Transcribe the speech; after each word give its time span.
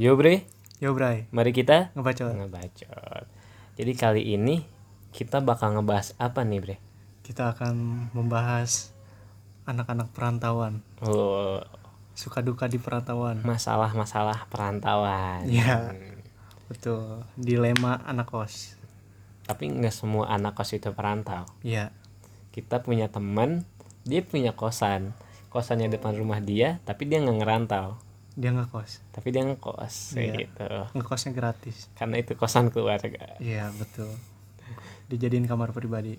Yo 0.00 0.16
bre, 0.16 0.48
Yo 0.80 0.96
Bray, 0.96 1.28
mari 1.28 1.52
kita 1.52 1.92
ngebacot. 1.92 2.32
ngebacot. 2.32 3.24
Jadi 3.76 3.92
kali 3.92 4.32
ini 4.32 4.64
kita 5.12 5.44
bakal 5.44 5.76
ngebahas 5.76 6.16
apa 6.16 6.40
nih 6.40 6.56
bre? 6.56 6.76
Kita 7.20 7.52
akan 7.52 8.08
membahas 8.16 8.96
anak-anak 9.68 10.08
perantauan, 10.16 10.80
Oh, 11.04 11.60
suka 12.16 12.40
duka 12.40 12.64
di 12.64 12.80
perantauan. 12.80 13.44
masalah-masalah 13.44 14.48
perantauan. 14.48 15.44
Iya. 15.44 15.92
Betul, 16.64 17.20
dilema 17.36 18.00
anak 18.00 18.32
kos. 18.32 18.80
Tapi 19.44 19.68
nggak 19.68 19.92
semua 19.92 20.32
anak 20.32 20.56
kos 20.56 20.72
itu 20.72 20.88
perantau. 20.96 21.44
Iya, 21.60 21.92
Kita 22.56 22.80
punya 22.80 23.12
teman, 23.12 23.68
dia 24.08 24.24
punya 24.24 24.56
kosan. 24.56 25.12
Kosannya 25.52 25.92
depan 25.92 26.16
rumah 26.16 26.40
dia, 26.40 26.80
tapi 26.88 27.04
dia 27.04 27.20
nggak 27.20 27.36
ngerantau. 27.44 28.00
Dia 28.32 28.50
ngekos. 28.50 29.02
Tapi 29.10 29.28
dia 29.30 29.42
ngekos 29.42 30.14
kayak 30.14 30.26
Iya. 30.26 30.34
gitu. 30.44 30.68
Ngekosnya 30.94 31.32
gratis. 31.32 31.90
Karena 31.94 32.16
itu 32.18 32.32
kosan 32.34 32.70
keluarga. 32.70 33.36
Iya, 33.38 33.70
betul. 33.74 34.10
Dijadiin 35.08 35.44
kamar 35.44 35.70
pribadi. 35.70 36.14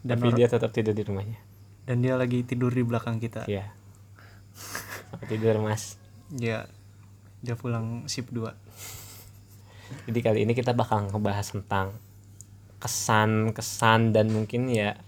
Dan 0.00 0.22
tapi 0.22 0.34
dia 0.34 0.46
tetap 0.46 0.70
tidur 0.70 0.92
di 0.92 1.02
rumahnya. 1.02 1.38
dan 1.82 2.02
dia 2.02 2.18
lagi 2.18 2.42
tidur 2.42 2.70
di 2.70 2.82
belakang 2.82 3.18
kita. 3.18 3.46
Iya. 3.46 3.70
Sampai 5.06 5.26
tidur 5.30 5.54
mas. 5.58 5.98
Dia 6.26 6.66
dia 7.38 7.54
pulang 7.54 8.06
sip 8.06 8.26
2. 8.30 8.50
Jadi 10.10 10.18
kali 10.18 10.42
ini 10.42 10.50
kita 10.50 10.74
bakal 10.74 11.06
ngebahas 11.06 11.46
tentang 11.46 11.94
kesan-kesan 12.80 14.10
dan 14.10 14.34
mungkin 14.34 14.66
ya 14.66 14.98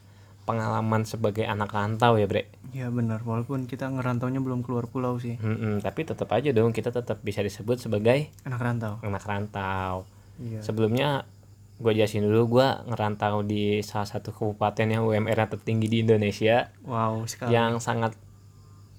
pengalaman 0.48 1.04
sebagai 1.04 1.44
anak 1.44 1.68
rantau 1.68 2.16
ya 2.16 2.24
bre. 2.24 2.48
Iya 2.70 2.88
benar, 2.88 3.20
walaupun 3.20 3.64
kita 3.64 3.84
ngerantaunya 3.86 4.40
belum 4.40 4.60
keluar 4.60 4.86
pulau 4.86 5.16
sih. 5.16 5.36
Mm-mm, 5.36 5.78
tapi 5.78 6.02
tetap 6.02 6.28
aja 6.30 6.48
dong 6.50 6.72
kita 6.72 6.88
tetap 6.88 7.20
bisa 7.20 7.40
disebut 7.40 7.76
sebagai 7.78 8.32
Anak 8.42 8.58
rantau. 8.58 8.96
anak 9.00 9.20
rantau. 9.22 10.08
Iya. 10.38 10.60
Sebelumnya 10.60 11.28
gue 11.76 11.92
jelasin 11.92 12.24
dulu 12.24 12.58
gue 12.58 12.66
ngerantau 12.86 13.40
di 13.42 13.78
salah 13.80 14.04
satu 14.04 14.32
kabupaten 14.32 14.88
yang 14.88 15.04
UMR 15.04 15.46
tertinggi 15.48 15.86
di 15.86 15.98
Indonesia 16.00 16.72
Wow, 16.82 17.22
sekali. 17.24 17.52
yang 17.52 17.78
sangat 17.78 18.16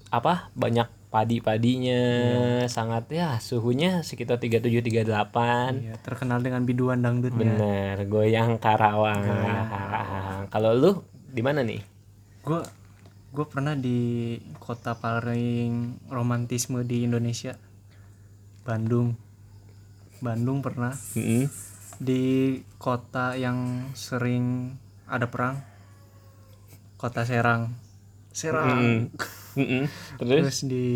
apa 0.08 0.48
banyak 0.52 0.88
padi-padinya 1.10 2.02
sangat 2.66 3.10
ya 3.10 3.36
suhunya 3.36 4.00
sekitar 4.00 4.38
37 4.38 4.80
38 4.80 5.12
Iya, 5.76 5.94
terkenal 5.98 6.38
dengan 6.38 6.62
biduan 6.62 6.98
dangdutnya. 6.98 7.36
bener 7.36 7.96
goyang 8.06 8.56
Karawang 8.56 9.22
kalau 10.48 10.70
lu 10.72 10.92
di 11.30 11.42
mana 11.46 11.62
nih? 11.62 11.80
Gue 12.42 12.60
gue 13.30 13.46
pernah 13.46 13.78
di 13.78 14.34
kota 14.58 14.98
paling 14.98 16.02
romantisme 16.10 16.82
di 16.82 17.06
Indonesia. 17.06 17.54
Bandung. 18.66 19.14
Bandung 20.18 20.60
pernah. 20.60 20.92
Mm-mm. 21.16 21.46
di 22.00 22.56
kota 22.80 23.36
yang 23.36 23.92
sering 23.92 24.72
ada 25.04 25.28
perang. 25.28 25.60
Kota 26.96 27.28
Serang. 27.28 27.76
Serang. 28.32 28.72
Mm-mm. 28.72 28.98
Mm-mm. 29.60 29.84
terus? 30.16 30.40
Terus 30.44 30.60
di 30.64 30.88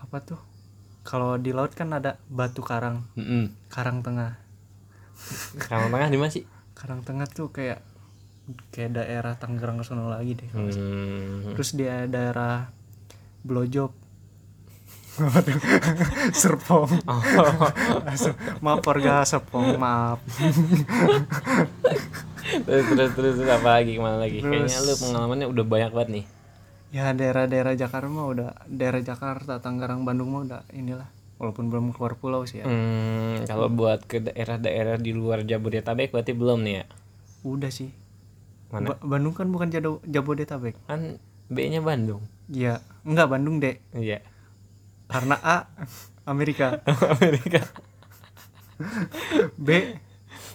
apa 0.00 0.24
tuh? 0.24 0.40
Kalau 1.04 1.36
di 1.36 1.52
laut 1.52 1.72
kan 1.76 1.92
ada 1.92 2.16
batu 2.32 2.64
karang. 2.64 3.06
Mm-mm. 3.14 3.52
karang 3.68 4.00
tengah. 4.00 4.40
Karawang 5.60 5.92
Tengah 5.92 6.08
di 6.08 6.18
mana 6.18 6.30
sih? 6.32 6.44
Karang 6.72 7.04
tengah 7.04 7.28
tuh 7.28 7.52
kayak 7.52 7.84
kayak 8.68 8.90
daerah 8.94 9.34
Tangerang 9.34 9.78
ke 9.78 9.84
sono 9.84 10.06
lagi 10.06 10.34
deh 10.34 10.48
Hmm. 10.50 11.54
terus 11.54 11.72
di 11.72 11.84
daerah 11.84 12.68
tuh? 13.42 13.92
Serpong. 16.32 16.88
Oh. 17.04 17.22
maaf 18.60 18.80
warga 18.80 19.20
Serpong 19.22 19.76
maaf. 19.76 20.22
Terus, 22.40 22.84
terus 22.88 23.10
terus 23.14 23.34
terus 23.36 23.50
apa 23.50 23.78
lagi? 23.78 23.94
Ke 23.94 24.00
mana 24.00 24.16
lagi? 24.16 24.40
Kayaknya 24.40 24.78
lu 24.80 24.86
Terus- 24.88 25.02
pengalamannya 25.02 25.46
udah 25.46 25.64
banyak 25.64 25.90
banget 25.92 26.10
nih. 26.10 26.24
Ya 26.90 27.14
daerah-daerah 27.14 27.78
Jakarta 27.78 28.08
mah 28.08 28.26
udah 28.26 28.50
daerah 28.66 28.98
Jakarta 28.98 29.62
Tangerang 29.62 30.02
Bandung 30.02 30.32
mah 30.32 30.42
udah 30.42 30.60
inilah. 30.72 31.06
Walaupun 31.36 31.68
belum 31.68 31.92
keluar 31.92 32.16
pulau 32.16 32.44
sih 32.44 32.60
ya. 32.60 32.66
Hmm, 32.66 33.44
kalau 33.44 33.68
buat 33.68 34.04
ke 34.04 34.20
daerah-daerah 34.20 34.96
di 34.96 35.12
luar 35.12 35.40
Jabodetabek 35.40 36.10
berarti 36.10 36.32
belum 36.32 36.60
nih 36.60 36.74
ya? 36.76 36.84
Udah 37.40 37.70
sih 37.70 37.88
Mana? 38.70 38.86
Ba- 38.88 39.02
Bandung 39.02 39.34
kan 39.34 39.46
bukan 39.46 39.68
Jado- 39.68 40.02
Jabodetabek. 40.04 40.78
Kan 40.86 41.18
B-nya 41.46 41.82
Bandung. 41.82 42.22
Ya 42.46 42.78
enggak 43.02 43.28
Bandung 43.28 43.58
dek. 43.58 43.82
Iya. 43.92 44.22
Karena 45.06 45.34
A 45.36 45.56
Amerika. 46.24 46.78
Amerika. 47.18 47.66
B 49.56 49.68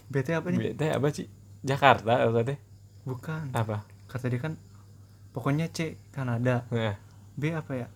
B 0.07 0.13
teh 0.21 0.33
apa 0.33 0.47
nih? 0.49 0.57
B 0.57 0.65
teh 0.73 0.89
apa 0.89 1.07
sih? 1.11 1.27
Jakarta 1.61 2.23
apa 2.23 2.39
teh? 2.41 2.57
Bukan. 3.03 3.51
Apa? 3.51 3.83
Kata 4.07 4.31
dia 4.31 4.39
kan 4.39 4.55
pokoknya 5.31 5.67
C 5.69 5.99
Kanada. 6.09 6.63
Nah, 6.71 6.95
B 7.35 7.51
apa 7.51 7.71
ya? 7.75 7.87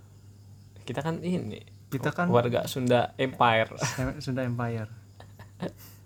Kita 0.84 1.00
kan 1.00 1.22
ini 1.22 1.64
kita 1.90 2.12
kan 2.12 2.28
warga 2.30 2.68
Sunda 2.68 3.16
Empire. 3.16 3.74
Sunda 4.20 4.44
Empire 4.44 4.90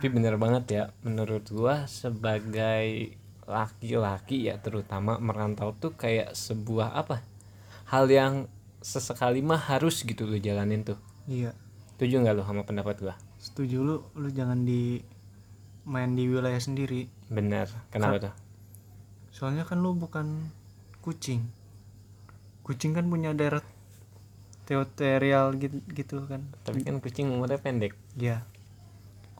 tapi 0.00 0.16
bener 0.16 0.40
banget 0.40 0.64
ya 0.72 0.84
menurut 1.04 1.44
gua 1.52 1.84
sebagai 1.84 3.12
laki-laki 3.44 4.48
ya 4.48 4.56
terutama 4.56 5.20
merantau 5.20 5.76
tuh 5.76 5.92
kayak 5.92 6.32
sebuah 6.32 6.96
apa? 6.96 7.20
Hal 7.84 8.08
yang 8.08 8.48
sesekali 8.80 9.44
mah 9.44 9.60
harus 9.60 10.00
gitu 10.00 10.24
lo 10.24 10.40
jalanin 10.40 10.88
tuh. 10.88 10.96
Iya. 11.28 11.52
Setuju 11.92 12.16
nggak 12.16 12.32
lo 12.32 12.48
sama 12.48 12.64
pendapat 12.64 12.96
gua? 12.96 13.14
Setuju 13.36 13.76
lu 13.84 13.96
lu 14.16 14.32
jangan 14.32 14.64
di 14.64 15.04
main 15.84 16.16
di 16.16 16.32
wilayah 16.32 16.56
sendiri. 16.56 17.04
Bener 17.28 17.68
kenapa 17.92 18.32
tuh? 18.32 18.34
Soalnya 19.36 19.68
kan 19.68 19.84
lu 19.84 19.92
bukan 19.92 20.48
kucing. 21.04 21.44
Kucing 22.64 22.96
kan 22.96 23.04
punya 23.04 23.36
daerah 23.36 23.60
teritorial 24.64 25.60
gitu, 25.60 25.76
gitu 25.92 26.24
kan. 26.24 26.48
Tapi 26.64 26.88
kan 26.88 27.04
kucing 27.04 27.28
umurnya 27.28 27.60
pendek. 27.60 27.92
Ya 28.16 28.48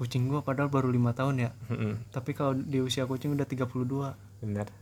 kucing 0.00 0.32
gua 0.32 0.40
padahal 0.40 0.72
baru 0.72 0.88
lima 0.88 1.12
tahun 1.12 1.44
ya. 1.44 1.50
Mm-mm, 1.68 2.08
tapi 2.08 2.32
kalau 2.32 2.56
di 2.56 2.80
usia 2.80 3.04
kucing 3.04 3.36
udah 3.36 3.44
32 3.44 3.68
bener. 4.40 4.72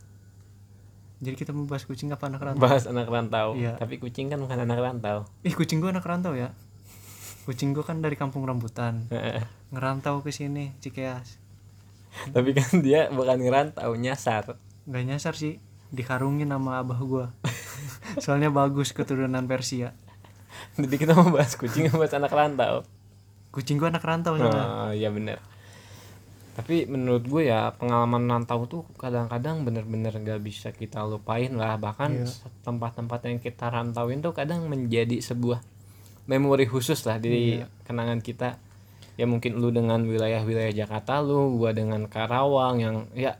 Jadi 1.19 1.35
kita 1.35 1.51
mau 1.51 1.67
bahas 1.67 1.83
kucing 1.83 2.15
apa 2.15 2.31
anak 2.31 2.39
rantau? 2.39 2.63
Bahas 2.63 2.87
anak 2.87 3.11
rantau. 3.11 3.51
Iya. 3.59 3.75
tapi 3.75 3.99
kucing 3.99 4.31
kan 4.31 4.39
bukan 4.39 4.63
anak 4.63 4.79
rantau. 4.79 5.27
Ih 5.43 5.51
kucing 5.51 5.83
gua 5.83 5.91
anak 5.91 6.07
rantau 6.07 6.39
ya. 6.39 6.55
Kucing 7.43 7.75
gua 7.75 7.83
kan 7.83 7.99
dari 7.99 8.15
kampung 8.15 8.47
rambutan. 8.47 9.11
Ngerantau 9.75 10.23
ke 10.23 10.31
sini 10.31 10.71
Cikeas. 10.79 11.35
Tapi 12.31 12.55
kan 12.55 12.79
dia 12.79 13.11
bukan 13.11 13.43
ngerantau 13.43 13.91
nyasar 13.99 14.55
nggak 14.87 15.03
nyasar 15.03 15.35
sih. 15.35 15.59
Dikarungin 15.91 16.47
sama 16.47 16.79
abah 16.79 16.99
gua. 17.03 17.25
Soalnya 18.23 18.55
bagus 18.55 18.95
keturunan 18.95 19.43
Persia. 19.51 19.91
Jadi 20.79 20.95
kita 20.95 21.11
mau 21.11 21.27
bahas 21.27 21.59
kucing 21.59 21.91
bahas 21.91 22.15
anak 22.15 22.31
rantau 22.31 22.87
kucing 23.49 23.75
gua 23.75 23.89
anak 23.89 24.01
rantau 24.01 24.35
soalnya 24.35 24.65
oh 24.85 24.91
iya 24.91 25.09
bener 25.09 25.37
tapi 26.53 26.83
menurut 26.85 27.23
gue 27.23 27.47
ya 27.47 27.71
pengalaman 27.71 28.27
rantau 28.27 28.67
tuh 28.67 28.83
kadang-kadang 28.93 29.63
bener-bener 29.63 30.11
gak 30.11 30.43
bisa 30.43 30.69
kita 30.69 30.99
lupain 31.01 31.55
lah 31.55 31.79
bahkan 31.79 32.11
Iya. 32.19 32.27
tempat-tempat 32.61 33.19
yang 33.25 33.39
kita 33.39 33.71
rantauin 33.71 34.19
tuh 34.19 34.35
kadang 34.35 34.67
menjadi 34.67 35.23
sebuah 35.23 35.63
memori 36.27 36.67
khusus 36.67 36.99
lah 37.03 37.15
di 37.15 37.57
Iya. 37.57 37.71
kenangan 37.87 38.19
kita 38.19 38.59
ya 39.15 39.23
mungkin 39.23 39.55
lu 39.55 39.71
dengan 39.71 40.03
wilayah-wilayah 40.03 40.75
Jakarta 40.75 41.19
lu 41.19 41.55
gua 41.55 41.71
dengan 41.71 42.03
Karawang 42.05 42.75
yang 42.77 42.95
ya 43.13 43.39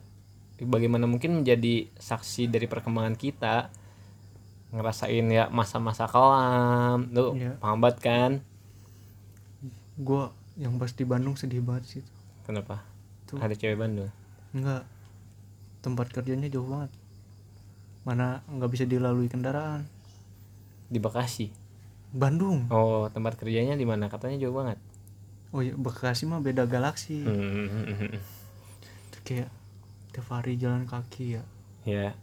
bagaimana 0.57 1.03
mungkin 1.03 1.39
menjadi 1.39 1.91
saksi 1.93 2.47
dari 2.47 2.67
perkembangan 2.67 3.15
kita 3.15 3.67
ngerasain 4.69 5.27
ya 5.27 5.49
masa-masa 5.49 6.05
kelam 6.05 7.11
lu 7.11 7.35
Iya. 7.35 7.59
paham 7.59 7.79
banget 7.79 7.97
kan 7.99 8.31
gua 9.99 10.31
yang 10.55 10.79
pas 10.79 10.91
di 10.95 11.03
Bandung 11.03 11.35
sedih 11.35 11.59
banget 11.59 11.99
sih 11.99 12.03
kenapa? 12.47 12.81
Tuh. 13.27 13.37
ada 13.37 13.53
cewek 13.53 13.77
Bandung? 13.77 14.09
Enggak. 14.55 14.87
Tempat 15.85 16.09
kerjanya 16.09 16.49
jauh 16.49 16.65
banget. 16.65 16.89
Mana 18.07 18.41
nggak 18.49 18.71
bisa 18.73 18.83
dilalui 18.89 19.29
kendaraan. 19.29 19.85
Di 20.89 20.97
Bekasi? 20.97 21.53
Bandung. 22.09 22.65
Oh 22.73 23.05
tempat 23.13 23.37
kerjanya 23.37 23.77
di 23.77 23.85
mana? 23.85 24.09
Katanya 24.09 24.41
jauh 24.41 24.55
banget. 24.55 24.81
Oh 25.53 25.61
iya 25.61 25.77
Bekasi 25.77 26.25
mah 26.25 26.41
beda 26.41 26.65
galaksi. 26.65 27.21
Hmm, 27.21 28.17
Itu 29.13 29.17
kayak 29.21 29.53
tiap 30.09 30.27
hari 30.33 30.57
jalan 30.57 30.89
kaki 30.89 31.37
ya. 31.37 31.43
Ya. 31.85 32.17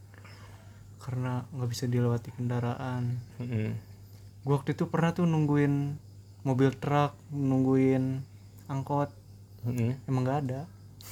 Karena 0.98 1.46
nggak 1.54 1.70
bisa 1.70 1.86
dilewati 1.86 2.34
kendaraan. 2.34 3.22
Hmm. 3.38 3.78
gua 4.42 4.62
waktu 4.62 4.74
itu 4.78 4.86
pernah 4.90 5.10
tuh 5.10 5.26
nungguin 5.26 5.98
mobil 6.46 6.70
truk 6.78 7.18
nungguin 7.34 8.22
angkot. 8.70 9.10
Hmm. 9.66 9.98
emang 10.06 10.22
nggak 10.22 10.38
ada. 10.46 10.60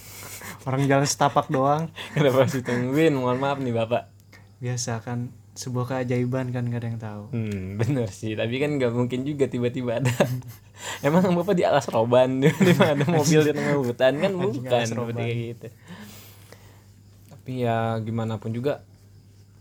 Orang 0.71 0.87
jalan 0.87 1.11
setapak 1.11 1.51
doang. 1.51 1.91
Kenapa 2.15 2.47
harus 2.47 2.55
ditungguin? 2.55 3.11
Mohon 3.19 3.39
maaf 3.43 3.59
nih 3.59 3.75
bapak. 3.75 4.15
Biasa 4.63 5.03
kan 5.03 5.35
sebuah 5.55 5.87
keajaiban 5.91 6.51
kan 6.51 6.67
gak 6.67 6.83
ada 6.83 6.89
yang 6.91 7.01
tahu. 7.03 7.25
Hmm, 7.35 7.79
bener 7.79 8.11
sih. 8.11 8.39
Tapi 8.39 8.63
kan 8.63 8.79
nggak 8.79 8.95
mungkin 8.95 9.27
juga 9.27 9.51
tiba-tiba 9.51 9.99
ada. 10.03 10.15
Emang 11.07 11.27
bapak 11.35 11.55
di 11.59 11.67
alas 11.67 11.91
roban? 11.91 12.39
Di 12.43 12.75
mana 12.79 12.95
ada 12.95 13.07
mobil 13.11 13.41
di 13.43 13.51
tengah 13.51 13.79
hutan 13.79 14.13
kan? 14.23 14.31
Bukan 14.35 14.83
seperti 14.87 15.19
kayak 15.19 15.37
gitu. 15.55 15.67
Tapi 17.35 17.53
ya 17.67 17.99
gimana 18.03 18.39
pun 18.39 18.55
juga 18.55 18.87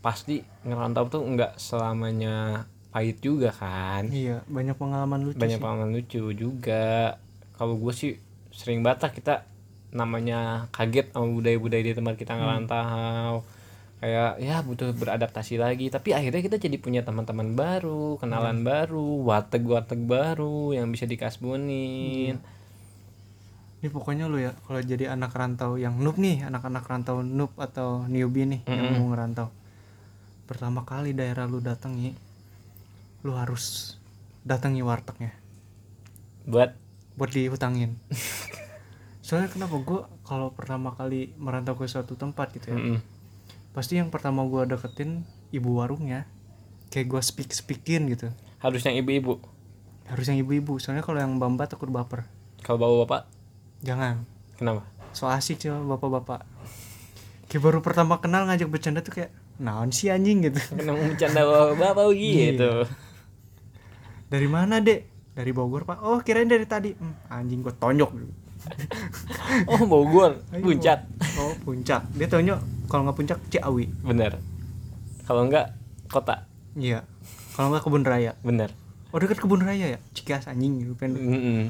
pasti 0.02 0.42
ngerantau 0.66 1.08
tuh 1.08 1.22
nggak 1.24 1.56
selamanya 1.56 2.68
pahit 2.94 3.18
juga 3.18 3.50
kan. 3.50 4.06
iya 4.06 4.46
banyak 4.46 4.78
pengalaman 4.78 5.26
lucu 5.26 5.34
Banyak 5.34 5.58
sih. 5.58 5.62
pengalaman 5.62 5.90
lucu 5.92 6.22
juga. 6.30 7.18
Kalau 7.52 7.74
gue 7.74 7.90
sih 7.90 8.14
sering 8.48 8.80
lah 8.80 8.94
kita 8.94 9.42
namanya 9.90 10.70
kaget 10.70 11.10
sama 11.10 11.26
budaya-budaya 11.28 11.82
di 11.82 11.92
tempat 11.92 12.14
kita 12.14 12.34
ngerantau 12.34 13.42
kayak 13.98 14.36
ya 14.38 14.60
butuh 14.60 14.90
beradaptasi 14.92 15.56
lagi 15.56 15.88
tapi 15.88 16.12
akhirnya 16.12 16.38
kita 16.38 16.58
jadi 16.58 16.76
punya 16.76 17.00
teman-teman 17.00 17.54
baru 17.54 18.18
kenalan 18.18 18.60
baru 18.60 19.22
warteg-warteg 19.22 20.02
baru 20.04 20.70
yang 20.70 20.92
bisa 20.92 21.06
dikasbonin 21.06 22.36
ini 23.80 23.88
pokoknya 23.88 24.28
lu 24.28 24.36
ya 24.36 24.52
kalau 24.64 24.80
jadi 24.80 25.12
anak 25.12 25.32
rantau 25.32 25.76
yang 25.76 25.96
noob 25.96 26.16
nih 26.16 26.42
anak-anak 26.42 26.84
rantau 26.84 27.20
noob 27.20 27.52
atau 27.56 28.04
newbie 28.04 28.44
nih 28.44 28.60
yang 28.66 28.92
Mm-mm. 28.92 28.98
mau 28.98 29.08
ngerantau 29.12 29.48
pertama 30.44 30.84
kali 30.84 31.12
daerah 31.12 31.48
lu 31.48 31.60
datangi 31.60 32.12
lu 33.24 33.32
harus 33.32 33.96
datangi 34.44 34.84
wartegnya. 34.84 35.32
Buat? 36.44 36.76
Buat 37.16 37.30
dihutangin 37.32 37.96
soalnya 39.24 39.48
kenapa 39.48 39.80
gua 39.80 40.12
kalau 40.20 40.52
pertama 40.52 40.92
kali 40.92 41.32
merantau 41.40 41.72
ke 41.80 41.88
suatu 41.88 42.12
tempat 42.12 42.52
gitu 42.52 42.74
ya 42.74 42.76
Mm-mm. 42.76 42.98
pasti 43.72 43.96
yang 43.96 44.12
pertama 44.12 44.44
gua 44.44 44.68
deketin 44.68 45.24
ibu 45.48 45.80
warungnya. 45.80 46.28
Kayak 46.92 47.06
gua 47.08 47.20
speak 47.24 47.48
speakin 47.50 48.12
gitu. 48.12 48.28
Harus 48.60 48.84
yang 48.84 49.00
ibu-ibu? 49.00 49.40
Harus 50.04 50.28
yang 50.28 50.38
ibu-ibu. 50.38 50.76
Soalnya 50.76 51.00
kalau 51.00 51.18
yang 51.18 51.32
mbak 51.40 51.72
takut 51.72 51.88
baper. 51.88 52.28
Kalau 52.60 52.76
bapak-bapak 52.76 53.26
jangan. 53.80 54.28
Kenapa? 54.60 54.84
So 55.16 55.26
asik 55.26 55.56
sih 55.58 55.72
bapak-bapak. 55.72 56.44
Kayak 57.48 57.62
baru 57.64 57.78
pertama 57.80 58.20
kenal 58.20 58.44
ngajak 58.44 58.68
bercanda 58.68 59.00
tuh 59.00 59.16
kayak 59.16 59.32
naon 59.56 59.88
sih 59.90 60.12
anjing? 60.12 60.44
gitu. 60.44 60.60
Kenapa 60.74 61.00
bercanda 61.00 61.40
bapak-bapak 61.48 62.06
gitu 62.20 62.70
dari 64.34 64.48
mana 64.48 64.78
dek? 64.78 65.00
Dari 65.30 65.50
Bogor 65.50 65.82
pak. 65.82 65.98
Oh 66.00 66.18
kirain 66.18 66.46
dari 66.46 66.62
tadi. 66.64 66.90
"Hmm, 66.90 67.14
anjing 67.28 67.60
gua 67.60 67.70
tonjok 67.72 68.10
oh 69.70 69.82
Bogor. 69.84 70.40
Puncak. 70.50 71.04
Oh 71.36 71.52
puncak. 71.60 72.02
Dia 72.12 72.26
taunya 72.26 72.56
kalau 72.86 73.04
nggak 73.04 73.16
puncak 73.16 73.38
Ciawi. 73.48 73.86
Bener. 74.00 74.40
Kalau 75.22 75.44
enggak 75.44 75.76
kota. 76.06 76.48
Iya. 76.74 77.04
Kalau 77.52 77.70
nggak 77.70 77.82
kebun 77.82 78.02
raya. 78.02 78.32
Bener. 78.40 78.72
Oh 79.10 79.18
deket 79.18 79.38
kebun 79.38 79.60
raya 79.60 79.94
ya? 79.94 79.98
Cikias 80.10 80.46
anjing 80.46 80.80
gitu 80.80 80.92
pengen 80.94 81.14
Mm-mm. 81.14 81.60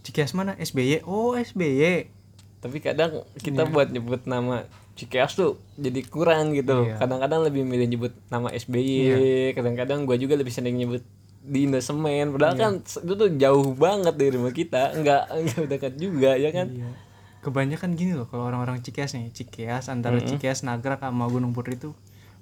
Cikias 0.00 0.32
mana? 0.32 0.56
SBY 0.56 1.04
oh 1.04 1.34
SBY 1.34 2.10
tapi 2.58 2.82
kadang 2.82 3.22
kita 3.36 3.62
Iya. 3.62 3.70
buat 3.70 3.88
nyebut 3.88 4.26
nama 4.26 4.66
Cikeas 4.96 5.38
tuh 5.38 5.62
jadi 5.76 6.02
kurang 6.02 6.50
gitu. 6.52 6.74
Iya. 6.82 6.98
kadang-kadang 6.98 7.46
lebih 7.46 7.62
milih 7.62 7.86
nyebut 7.86 8.10
nama 8.26 8.50
SBY 8.50 9.14
kadang-kadang 9.52 10.02
gua 10.02 10.16
juga 10.16 10.34
lebih 10.34 10.50
sering 10.50 10.74
nyebut 10.74 11.06
di 11.48 11.64
Indosemen. 11.64 12.30
Padahal 12.30 12.54
Iya. 12.54 12.62
kan 12.62 12.72
itu 12.80 13.12
tuh 13.14 13.30
jauh 13.34 13.68
banget 13.72 14.14
dari 14.14 14.30
rumah 14.30 14.52
kita. 14.52 14.92
Nggak 14.94 15.22
nggak 15.26 15.64
dekat 15.66 15.92
juga 15.96 16.34
ya 16.34 16.50
kan? 16.50 16.68
Iya. 16.68 16.90
Kebanyakan 17.38 17.90
gini 17.94 18.12
loh 18.12 18.26
kalau 18.26 18.44
orang-orang 18.44 18.78
Cikeas 18.78 19.14
nih, 19.14 19.30
Cikeas 19.30 19.88
antara 19.88 20.18
Cikeas 20.20 20.62
Nagrak 20.62 20.98
sama 20.98 21.24
Gunung 21.26 21.50
Putri 21.50 21.74
itu 21.74 21.94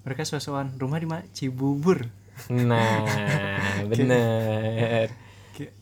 mereka 0.03 0.23
sosokan 0.23 0.75
rumah 0.75 0.99
di 0.99 1.07
mana? 1.07 1.23
Cibubur. 1.31 2.07
nah 2.49 3.07
bener. 3.91 5.09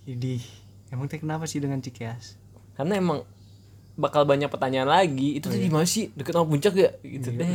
idih. 0.05 0.43
Emang 0.89 1.07
teh 1.07 1.19
kenapa 1.19 1.45
sih 1.45 1.59
dengan 1.59 1.81
Cikeas? 1.81 2.39
karena 2.75 2.99
emang 2.99 3.23
bakal 3.95 4.27
banyak 4.27 4.47
pertanyaan 4.47 4.91
lagi. 4.91 5.39
Itu 5.39 5.47
tuh 5.47 5.57
di 5.57 5.71
mana 5.71 5.87
sih? 5.87 6.11
Deket 6.11 6.35
sama 6.35 6.45
puncak 6.45 6.75
ya 6.75 6.91
gitu 7.01 7.31
deh. 7.31 7.47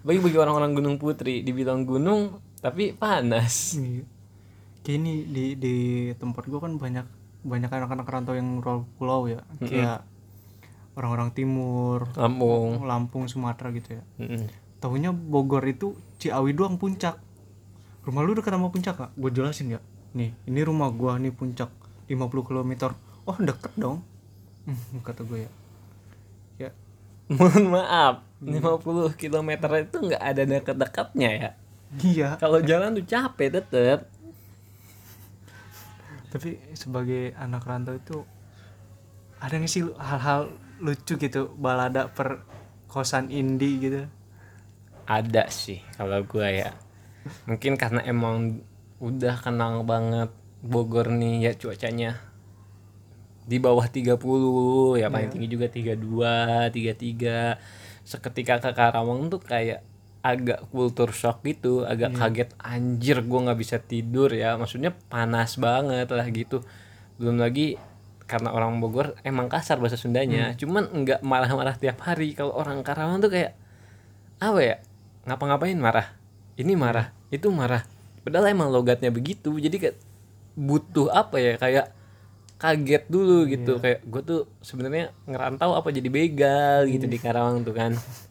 Bagi 0.00 0.18
bagi 0.18 0.38
orang-orang 0.38 0.72
Gunung 0.72 0.96
Putri 0.96 1.42
dibilang 1.42 1.82
gunung 1.82 2.38
tapi 2.58 2.94
panas. 2.94 3.74
Iya. 3.74 4.06
Kayak 4.80 4.96
ini 5.02 5.12
di 5.28 5.44
di 5.56 5.76
tempat 6.16 6.48
gua 6.48 6.64
kan 6.64 6.76
banyak 6.80 7.06
banyak 7.40 7.70
anak-anak 7.72 8.06
rantau 8.08 8.34
yang 8.36 8.60
pulau 8.96 9.28
ya. 9.28 9.44
Kayak 9.60 10.04
orang-orang 10.98 11.30
timur, 11.32 12.10
Lampung 12.16 12.84
Lampung, 12.84 13.24
Sumatera 13.30 13.72
gitu 13.72 14.00
ya. 14.00 14.02
Mm-mm. 14.20 14.48
Tahunya 14.80 15.12
Bogor 15.12 15.64
itu 15.68 15.96
Ciawi 16.20 16.52
doang 16.56 16.76
puncak. 16.76 17.20
Rumah 18.04 18.22
lu 18.24 18.32
dekat 18.32 18.56
sama 18.56 18.72
puncak 18.72 18.96
gak? 18.96 19.12
Gue 19.12 19.28
jelasin 19.28 19.76
ya. 19.76 19.80
Nih, 20.16 20.32
ini 20.48 20.60
rumah 20.64 20.88
gua 20.88 21.20
nih 21.20 21.32
puncak 21.32 21.68
50 22.08 22.48
km. 22.48 22.96
Oh, 23.28 23.36
deket 23.36 23.72
dong. 23.76 24.00
Hmm, 24.64 25.00
kata 25.06 25.24
gue 25.24 25.44
ya. 25.44 25.50
Ya, 26.60 26.70
mohon 27.38 27.70
maaf 27.70 28.26
50 28.42 29.14
km 29.14 29.50
itu 29.78 29.96
nggak 30.02 30.22
ada 30.22 30.42
dekat-dekatnya 30.42 31.30
ya 31.30 31.50
iya. 32.02 32.30
kalau 32.42 32.58
jalan 32.58 32.96
tuh 32.98 33.06
capek 33.06 33.60
tetep 33.60 34.10
Tapi 36.30 36.62
sebagai 36.72 37.34
anak 37.34 37.66
rantau 37.66 37.94
itu 37.94 38.22
ada 39.38 39.54
nggak 39.56 39.68
sih 39.68 39.82
hal-hal 39.98 40.52
lucu 40.78 41.16
gitu 41.16 41.50
balada 41.58 42.08
per 42.08 42.46
kosan 42.86 43.28
indie 43.28 43.76
gitu? 43.78 44.02
ada 45.04 45.50
sih 45.50 45.82
kalau 45.98 46.22
gua 46.22 46.46
ya 46.46 46.70
mungkin 47.42 47.74
karena 47.74 47.98
emang 48.06 48.62
udah 49.02 49.42
kenal 49.42 49.82
banget 49.82 50.30
Bogor 50.62 51.10
nih 51.10 51.50
ya 51.50 51.52
cuacanya 51.58 52.14
di 53.42 53.58
bawah 53.58 53.90
30 53.90 54.14
ya 55.02 55.10
paling 55.10 55.26
Iya. 55.26 55.32
tinggi 55.34 55.48
juga 55.50 55.66
32 55.66 56.70
33 56.70 57.58
seketika 58.06 58.62
ke 58.62 58.70
Karawang 58.70 59.26
tuh 59.26 59.42
kayak 59.42 59.82
agak 60.20 60.68
kultur 60.68 61.16
shock 61.16 61.40
gitu 61.48 61.88
agak 61.88 62.12
kaget 62.12 62.50
anjir 62.60 63.24
gua 63.24 63.50
nggak 63.50 63.60
bisa 63.60 63.76
tidur 63.80 64.28
ya. 64.32 64.56
Maksudnya 64.60 64.92
panas 65.08 65.56
banget 65.56 66.08
lah 66.12 66.26
gitu. 66.28 66.60
Belum 67.16 67.40
lagi 67.40 67.80
karena 68.28 68.54
orang 68.54 68.78
Bogor 68.78 69.18
emang 69.26 69.50
kasar 69.50 69.82
bahasa 69.82 69.98
Sundanya 69.98 70.54
cuman 70.54 70.86
nggak 70.92 71.20
marah-marah 71.24 71.74
tiap 71.80 71.98
hari. 72.04 72.36
Kalau 72.36 72.54
orang 72.54 72.84
Karawang 72.84 73.18
tuh 73.24 73.32
kayak 73.32 73.56
apa 74.38 74.60
ya? 74.60 74.76
Ngapa-ngapain 75.26 75.76
marah? 75.80 76.16
Ini 76.60 76.76
marah 76.76 77.16
itu 77.32 77.48
marah. 77.48 77.82
Padahal 78.20 78.52
emang 78.52 78.68
logatnya 78.68 79.08
begitu 79.08 79.56
jadi 79.56 79.76
kayak 79.80 79.96
butuh 80.54 81.08
apa 81.10 81.40
ya? 81.40 81.56
Kayak 81.56 81.96
kaget 82.60 83.08
dulu 83.08 83.48
gitu. 83.48 83.80
Kayak 83.80 84.04
gue 84.04 84.22
tuh 84.22 84.40
sebenarnya 84.60 85.16
ngerantau 85.24 85.72
apa 85.72 85.88
jadi 85.88 86.12
begal 86.12 86.84
gitu 86.86 87.08
di 87.08 87.16
Karawang 87.16 87.64
tuh 87.64 87.72
kan 87.72 87.96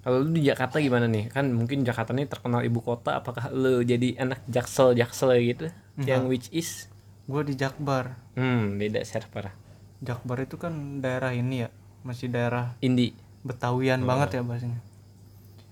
kalau 0.00 0.24
lu 0.24 0.32
di 0.32 0.48
Jakarta 0.48 0.80
gimana 0.80 1.04
nih 1.04 1.28
kan 1.28 1.48
mungkin 1.52 1.84
Jakarta 1.84 2.16
nih 2.16 2.24
terkenal 2.24 2.64
ibu 2.64 2.80
kota 2.80 3.20
apakah 3.20 3.52
lu 3.52 3.84
jadi 3.84 4.16
anak 4.16 4.40
jaksel 4.48 4.96
jaksel 4.96 5.36
gitu 5.40 5.68
yang 6.00 6.24
which 6.28 6.48
is 6.52 6.90
Gue 7.30 7.46
di 7.46 7.54
Jakbar. 7.54 8.18
hmm 8.34 8.74
beda 8.74 9.06
server 9.06 9.54
Jakbar 10.02 10.42
itu 10.42 10.58
kan 10.58 10.98
daerah 10.98 11.30
ini 11.30 11.62
ya, 11.62 11.68
masih 12.02 12.26
daerah 12.26 12.74
Indi 12.82 13.14
Betawian 13.46 14.02
banget 14.02 14.40
ya 14.40 14.42
bahasanya. 14.42 14.82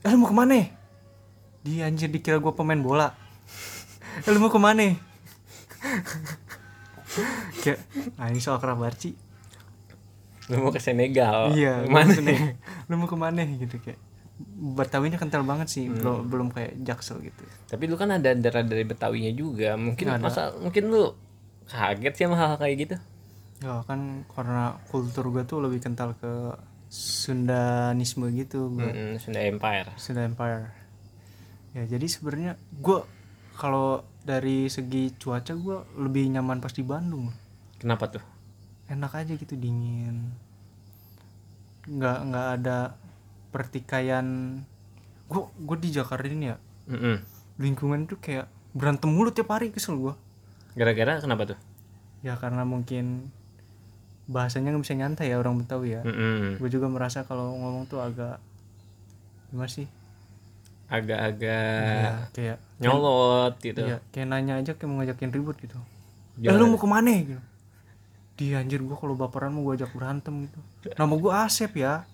Eh 0.07 0.09
lu 0.15 0.23
mau 0.23 0.31
ke 0.31 0.37
mana? 0.39 0.71
Dia 1.67 1.91
anjir 1.91 2.15
dikira 2.15 2.39
gue 2.39 2.53
pemain 2.55 2.79
bola. 2.79 3.11
eh 4.25 4.31
lu 4.31 4.39
mau 4.39 4.55
ke 4.55 4.61
mana? 4.63 4.95
Kayak, 7.65 7.83
nah 8.15 8.31
ini 8.31 8.39
soal 8.39 8.63
kerabarci. 8.63 9.19
lu 10.49 10.65
mau 10.65 10.73
ke 10.73 10.81
Senegal 10.81 11.53
iya, 11.53 11.85
mana 11.85 12.09
ke 12.15 12.23
mana? 12.25 12.57
Lu 12.89 12.95
mau 12.97 13.09
ke 13.11 13.19
mana 13.19 13.43
gitu 13.45 13.83
kayak. 13.83 14.01
Betawinya 14.59 15.19
kental 15.19 15.43
banget 15.43 15.67
sih, 15.69 15.85
Hmm. 15.87 15.99
belum 15.99 16.19
belum 16.27 16.49
kayak 16.51 16.79
Jaksel 16.81 17.19
gitu. 17.21 17.43
tapi 17.67 17.85
lu 17.85 17.95
kan 17.95 18.11
ada 18.11 18.31
darah 18.33 18.63
dari 18.63 18.83
Betawinya 18.83 19.31
juga 19.31 19.75
mungkin 19.75 20.07
Ada. 20.09 20.23
masa 20.23 20.43
mungkin 20.55 20.89
lu 20.89 21.11
kaget 21.67 22.15
sih 22.15 22.25
sama 22.25 22.37
hal, 22.37 22.49
-hal 22.55 22.59
kayak 22.59 22.77
gitu 22.79 22.97
Ya 23.59 23.83
kan 23.83 24.23
karena 24.31 24.79
kultur 24.87 25.35
gue 25.35 25.43
tuh 25.43 25.59
lebih 25.59 25.83
kental 25.83 26.15
ke 26.15 26.55
Sundanisme 26.89 28.31
gitu, 28.31 28.71
gua. 28.71 28.87
Mm-mm, 28.87 29.19
Sunda 29.19 29.43
Empire 29.43 29.91
Sunda 29.99 30.23
Empire. 30.23 30.71
Ya 31.75 31.83
jadi 31.85 32.07
sebenarnya 32.07 32.55
gue 32.73 33.03
kalau 33.53 34.01
dari 34.23 34.71
segi 34.71 35.11
cuaca 35.13 35.53
gue 35.53 35.77
lebih 35.99 36.31
nyaman 36.31 36.63
pas 36.63 36.71
di 36.71 36.81
Bandung. 36.81 37.35
kenapa 37.77 38.07
tuh 38.09 38.23
Enak 38.87 39.13
aja 39.13 39.35
gitu 39.35 39.53
dingin. 39.53 40.31
Nggak 41.85 42.19
nggak 42.25 42.47
ada 42.57 42.79
pertikaian. 43.49 44.27
Gue 45.27 45.45
gue 45.57 45.77
di 45.79 45.91
Jakarta 45.91 46.25
ini 46.25 46.49
ya 46.49 46.57
Mm-mm. 46.89 47.21
lingkungan 47.59 48.05
tuh 48.05 48.17
kayak 48.17 48.47
berantem 48.73 49.09
mulu 49.09 49.29
tiap 49.29 49.51
hari 49.51 49.69
kesel 49.69 49.97
gue. 49.97 50.15
gara-gara 50.73 51.19
kenapa 51.19 51.53
tuh 51.53 51.59
Ya 52.21 52.35
karena 52.35 52.63
mungkin 52.63 53.29
bahasanya 54.25 54.71
nggak 54.71 54.85
bisa 54.85 54.95
nyantai 54.95 55.29
ya 55.29 55.37
orang 55.37 55.59
Betawi 55.59 55.97
ya. 55.97 56.03
Mm-mm. 56.03 56.57
Gue 56.57 56.69
juga 56.69 56.87
merasa 56.87 57.23
kalau 57.23 57.53
ngomong 57.53 57.85
tuh 57.87 57.99
agak 57.99 58.41
gimana 59.49 59.69
sih? 59.69 59.89
agak-agak 60.89 61.85
Iya, 61.85 62.13
kayak 62.33 62.59
nyolot 62.81 63.53
gitu 63.61 63.77
iya 63.85 64.01
kayak 64.09 64.25
nanya 64.25 64.57
aja 64.57 64.73
kayak 64.73 64.89
mau 64.89 64.97
ngajakin 64.99 65.31
ribut 65.31 65.61
gitu 65.61 65.77
eh 65.77 66.49
Gimana? 66.49 66.57
lu 66.57 66.65
mau 66.65 66.81
ke 66.81 66.89
mana 66.89 67.11
gitu 67.13 67.43
dia 68.41 68.57
anjir 68.57 68.81
gua 68.81 68.97
kalau 68.97 69.13
baperan 69.13 69.53
mau 69.53 69.69
gua 69.69 69.77
ajak 69.77 69.93
berantem 69.93 70.49
gitu 70.49 70.59
nama 70.97 71.13
gua 71.13 71.45
Asep 71.45 71.77
ya 71.77 72.09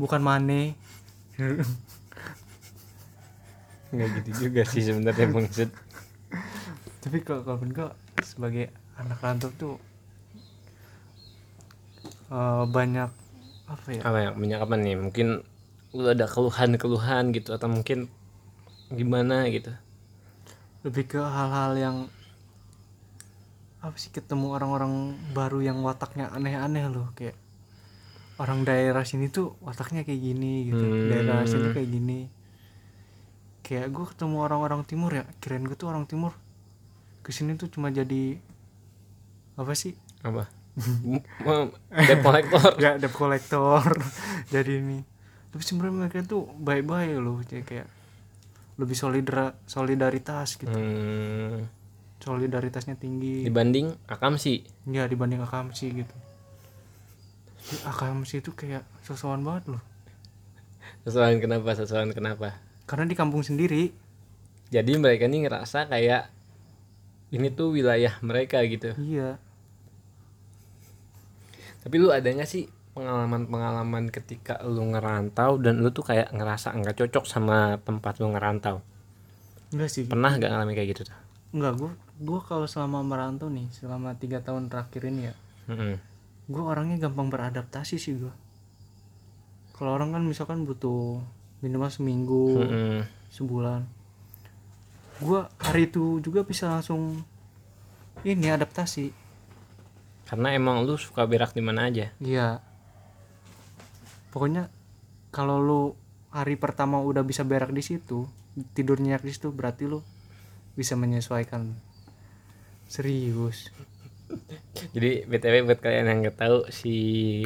bukan 0.00 0.20
Mane. 0.22 0.74
Nggak 3.92 4.08
gitu 4.22 4.30
juga 4.48 4.62
sih 4.66 4.82
sebenarnya 4.84 5.26
maksud. 5.36 5.70
Tapi 7.04 7.18
kalau 7.22 7.42
kalau 7.46 7.58
gua 7.70 7.88
sebagai 8.20 8.72
anak 8.98 9.18
rantau 9.22 9.50
tuh 9.54 9.74
eh, 12.32 12.64
banyak 12.66 13.10
apa 13.66 13.88
ya? 13.94 14.02
Apa 14.02 14.18
ya 14.18 14.30
banyak 14.34 14.60
apa 14.60 14.74
nih? 14.74 14.94
Mungkin 14.98 15.28
lu 15.96 16.06
ada 16.12 16.26
keluhan-keluhan 16.28 17.32
gitu 17.32 17.54
atau 17.54 17.70
mungkin 17.70 18.10
gimana 18.90 19.48
gitu? 19.48 19.72
Lebih 20.84 21.16
ke 21.16 21.20
hal-hal 21.22 21.72
yang 21.78 21.96
apa 23.86 23.96
sih 24.02 24.10
ketemu 24.10 24.50
orang-orang 24.50 25.14
baru 25.30 25.62
yang 25.62 25.78
wataknya 25.86 26.26
aneh-aneh 26.34 26.90
loh 26.90 27.06
kayak 27.14 27.38
orang 28.36 28.68
daerah 28.68 29.04
sini 29.04 29.32
tuh 29.32 29.56
wataknya 29.64 30.04
kayak 30.04 30.20
gini 30.20 30.68
gitu. 30.68 30.84
Hmm. 30.84 31.08
daerah 31.08 31.44
sini 31.48 31.68
kayak 31.72 31.88
gini. 31.88 32.20
Kayak 33.64 33.90
gue 33.90 34.06
ketemu 34.14 34.36
orang-orang 34.44 34.82
timur 34.86 35.10
ya 35.10 35.24
kirain 35.40 35.64
gue 35.64 35.76
tuh 35.76 35.88
orang 35.88 36.04
timur. 36.04 36.36
Ke 37.24 37.32
sini 37.32 37.56
tuh 37.58 37.72
cuma 37.72 37.88
jadi 37.88 38.38
apa 39.56 39.72
sih? 39.72 39.96
Apa? 40.20 40.46
Debt 42.08 42.20
collector. 42.20 42.76
Ya 42.76 43.00
debt 43.00 43.14
collector. 43.16 43.88
Jadi 44.54 44.72
ini. 44.76 45.00
Tapi 45.48 45.62
sebenarnya 45.64 46.04
mereka 46.04 46.20
tuh 46.20 46.52
baik-baik 46.60 47.16
loh 47.16 47.40
jadi 47.40 47.64
kayak 47.64 47.88
lebih 48.76 48.92
solidar 48.92 49.56
solidaritas 49.64 50.60
gitu. 50.60 50.68
Hmm, 50.68 51.64
solidaritasnya 52.20 53.00
tinggi. 53.00 53.48
Dibanding 53.48 53.96
akam 54.04 54.36
sih 54.36 54.68
ya 54.84 55.08
dibanding 55.08 55.40
akamsi 55.40 56.04
gitu 56.04 56.16
Di 57.66 57.76
akamsi 57.82 58.40
itu 58.40 58.54
kayak 58.54 58.86
sosokan 59.02 59.42
banget 59.42 59.76
loh. 59.76 59.82
Sesuatu 61.02 61.38
kenapa? 61.42 61.74
Sesuatu 61.74 62.12
kenapa? 62.14 62.58
Karena 62.86 63.04
di 63.06 63.16
kampung 63.18 63.42
sendiri. 63.42 63.90
Jadi 64.70 64.92
mereka 64.98 65.26
nih 65.26 65.46
ngerasa 65.46 65.86
kayak 65.90 66.30
ini 67.34 67.50
tuh 67.50 67.74
wilayah 67.74 68.14
mereka 68.22 68.62
gitu. 68.66 68.94
Iya. 68.98 69.38
Tapi 71.82 71.94
lu 72.02 72.10
ada 72.10 72.26
nggak 72.26 72.50
sih 72.50 72.66
pengalaman-pengalaman 72.94 74.10
ketika 74.10 74.58
lu 74.66 74.82
ngerantau 74.90 75.58
dan 75.62 75.78
lu 75.82 75.90
tuh 75.94 76.02
kayak 76.06 76.34
ngerasa 76.34 76.74
nggak 76.74 76.96
cocok 76.98 77.24
sama 77.26 77.78
tempat 77.82 78.18
lu 78.18 78.30
ngerantau? 78.34 78.82
Enggak 79.70 79.90
sih. 79.90 80.06
Pernah 80.06 80.34
nggak 80.34 80.50
ngalamin 80.50 80.74
kayak 80.74 80.90
gitu 80.94 81.02
enggak 81.56 81.74
gua 81.80 81.92
gua 82.20 82.40
kalau 82.44 82.66
selama 82.68 83.00
merantau 83.00 83.48
nih 83.48 83.64
selama 83.72 84.12
tiga 84.20 84.44
tahun 84.44 84.68
terakhir 84.68 85.08
ini 85.08 85.32
ya 85.32 85.34
Mm-mm. 85.72 85.94
Gua 86.46 86.74
orangnya 86.74 87.08
gampang 87.08 87.28
beradaptasi 87.28 87.96
sih 87.98 88.14
gua 88.16 88.34
kalau 89.76 89.92
orang 89.92 90.14
kan 90.16 90.22
misalkan 90.24 90.64
butuh 90.64 91.20
minimal 91.60 91.90
seminggu 91.90 92.62
Mm-mm. 92.62 92.98
sebulan 93.28 93.84
gua 95.18 95.48
hari 95.58 95.88
itu 95.88 96.20
juga 96.20 96.44
bisa 96.44 96.68
langsung 96.70 97.20
ini 98.22 98.48
adaptasi 98.48 99.10
karena 100.26 100.52
emang 100.52 100.82
lu 100.82 100.98
suka 100.98 101.22
berak 101.24 101.54
di 101.54 101.62
mana 101.62 101.86
aja 101.86 102.10
Iya. 102.18 102.58
Pokoknya 104.34 104.68
kalau 105.32 105.56
lu 105.62 105.82
hari 106.28 106.60
pertama 106.60 107.00
udah 107.00 107.24
bisa 107.24 107.40
berak 107.40 107.72
di 107.72 107.80
situ, 107.80 108.28
tidur 108.76 109.00
nyenyak 109.00 109.24
di 109.24 109.32
situ 109.32 109.48
berarti 109.48 109.88
lu 109.88 110.04
bisa 110.76 110.92
menyesuaikan. 110.92 111.72
Serius. 112.84 113.72
Jadi 114.92 115.24
btw 115.24 115.64
buat 115.64 115.80
kalian 115.80 116.06
yang 116.08 116.18
nggak 116.24 116.36
tahu 116.36 116.58
si 116.68 116.94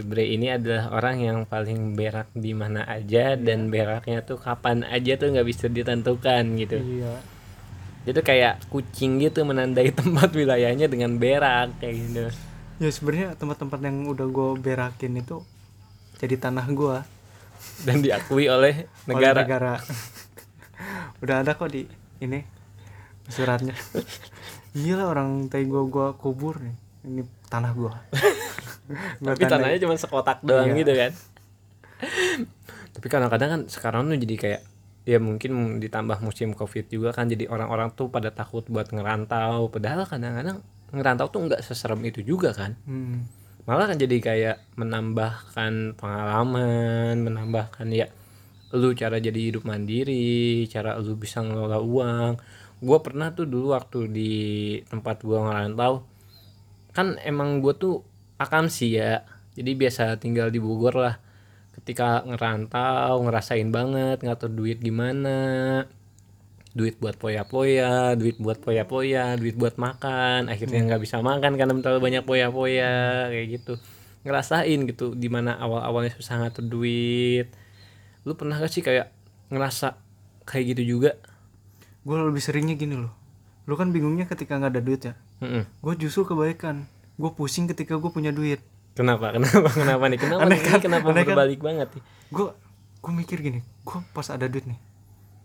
Bre 0.02 0.26
ini 0.26 0.50
adalah 0.50 0.90
orang 0.90 1.22
yang 1.22 1.38
paling 1.46 1.94
berak 1.94 2.26
di 2.34 2.54
mana 2.54 2.82
aja 2.86 3.38
dan 3.38 3.70
beraknya 3.70 4.22
tuh 4.26 4.38
kapan 4.38 4.82
aja 4.82 5.14
tuh 5.14 5.30
nggak 5.30 5.46
bisa 5.46 5.70
ditentukan 5.70 6.42
gitu. 6.58 6.78
Iya. 6.78 7.14
Jadi 8.06 8.20
kayak 8.24 8.66
kucing 8.72 9.22
gitu 9.22 9.46
menandai 9.46 9.94
tempat 10.00 10.32
wilayahnya 10.34 10.90
dengan 10.90 11.20
berak 11.22 11.78
kayak 11.78 11.94
gitu. 11.94 12.24
Ya 12.80 12.90
sebenarnya 12.90 13.28
tempat-tempat 13.36 13.78
yang 13.84 14.08
udah 14.08 14.26
gue 14.26 14.48
berakin 14.58 15.20
itu 15.20 15.44
jadi 16.20 16.36
tanah 16.36 16.66
gua 16.76 17.04
Dan 17.84 18.00
diakui 18.00 18.48
oleh 18.48 18.88
oleh 18.88 19.08
negara. 19.08 19.40
negara. 19.44 19.74
udah 21.22 21.44
ada 21.44 21.52
kok 21.56 21.68
di 21.68 21.84
ini 22.24 22.40
suratnya. 23.28 23.76
Iya 24.72 24.94
lah 24.94 25.06
orang 25.08 25.46
tai 25.46 25.64
gua 25.64 25.82
gua 25.84 26.06
kubur 26.12 26.58
nih. 26.58 26.76
Ini 27.02 27.22
tanah 27.46 27.72
gua. 27.72 27.92
Gua 29.18 29.32
Tapi 29.34 29.44
tanahnya 29.44 29.78
cuma 29.78 29.94
sekotak 29.94 30.40
doang 30.40 30.70
Iya. 30.70 30.78
gitu 30.78 30.92
kan. 30.94 31.12
Tapi 32.90 33.06
kadang-kadang 33.06 33.48
kan 33.48 33.60
sekarang 33.66 34.06
tuh 34.06 34.18
jadi 34.18 34.36
kayak 34.36 34.62
ya 35.02 35.16
mungkin 35.16 35.52
ditambah 35.78 36.20
musim 36.20 36.52
covid 36.52 36.86
juga 36.86 37.10
kan 37.10 37.24
jadi 37.24 37.48
orang-orang 37.48 37.90
tuh 37.90 38.08
pada 38.08 38.28
takut 38.28 38.62
buat 38.68 38.86
ngerantau 38.86 39.72
padahal 39.72 40.04
kadang-kadang 40.04 40.60
ngerantau 40.92 41.26
tuh 41.26 41.40
nggak 41.48 41.64
seserem 41.64 41.98
itu 42.04 42.20
juga 42.20 42.52
kan 42.52 42.76
Hmm. 42.84 43.24
malah 43.64 43.88
kan 43.88 43.96
jadi 43.96 44.16
kayak 44.20 44.56
menambahkan 44.76 45.96
pengalaman 45.96 47.16
menambahkan 47.16 47.88
ya 47.88 48.12
lu 48.70 48.92
cara 48.92 49.16
jadi 49.18 49.34
hidup 49.40 49.64
mandiri 49.64 50.68
cara 50.68 51.00
lu 51.00 51.16
bisa 51.16 51.40
ngelola 51.40 51.80
uang 51.80 52.36
gue 52.80 52.98
pernah 53.04 53.32
tuh 53.36 53.44
dulu 53.44 53.76
waktu 53.76 54.08
di 54.08 54.32
tempat 54.88 55.20
gua 55.20 55.48
ngerantau 55.48 56.04
kan 56.96 57.20
emang 57.22 57.60
gue 57.60 57.76
tuh 57.76 58.02
akam 58.40 58.66
sih 58.72 58.96
ya 58.96 59.22
jadi 59.52 59.76
biasa 59.76 60.16
tinggal 60.16 60.48
di 60.48 60.58
Bogor 60.58 60.96
lah 60.96 61.16
ketika 61.76 62.24
ngerantau 62.24 63.20
ngerasain 63.24 63.68
banget 63.68 64.24
ngatur 64.24 64.50
duit 64.50 64.80
gimana 64.80 65.38
duit 66.70 67.02
buat 67.02 67.18
poya-poya, 67.18 68.14
duit 68.14 68.38
buat 68.38 68.62
poya-poya, 68.62 69.34
duit 69.34 69.58
buat 69.58 69.74
makan, 69.74 70.46
akhirnya 70.46 70.86
nggak 70.86 71.02
bisa 71.02 71.18
makan 71.18 71.58
karena 71.58 71.74
terlalu 71.82 72.00
banyak 72.10 72.22
poya-poya 72.22 73.26
kayak 73.34 73.46
gitu. 73.58 73.74
Ngerasain 74.22 74.78
gitu 74.86 75.18
di 75.18 75.26
mana 75.26 75.58
awal-awalnya 75.58 76.14
susah 76.14 76.46
ngatur 76.46 76.70
duit. 76.70 77.50
Lu 78.22 78.38
pernah 78.38 78.60
gak 78.60 78.70
sih 78.70 78.84
kayak 78.84 79.10
ngerasa 79.50 79.98
kayak 80.46 80.76
gitu 80.76 80.82
juga? 80.98 81.18
Gue 82.00 82.16
lebih 82.16 82.40
seringnya 82.40 82.74
gini 82.74 82.96
loh 82.96 83.12
lu 83.64 83.74
kan 83.74 83.92
bingungnya 83.92 84.24
ketika 84.24 84.56
nggak 84.56 84.72
ada 84.72 84.82
duit 84.82 85.02
ya 85.04 85.14
Mm-mm. 85.40 85.62
gue 85.66 85.94
justru 85.96 86.24
kebaikan 86.24 86.84
gue 87.16 87.30
pusing 87.30 87.68
ketika 87.68 87.96
gue 87.96 88.10
punya 88.10 88.32
duit 88.32 88.60
Kenapa? 88.90 89.30
Kenapa? 89.38 89.70
Kenapa 89.70 90.04
nih? 90.10 90.18
Kenapa 90.18 90.40
Aneh 90.42 90.58
nih? 90.58 90.66
kan? 90.66 90.78
Kenapa 90.82 91.06
Aneh 91.14 91.22
kan? 91.22 91.32
berbalik 91.38 91.60
banget 91.62 91.88
nih? 91.94 92.02
gue 92.30 92.46
gue 93.00 93.12
mikir 93.14 93.38
gini 93.40 93.60
gue 93.62 93.98
pas 94.12 94.26
ada 94.28 94.44
duit 94.44 94.66
nih 94.66 94.80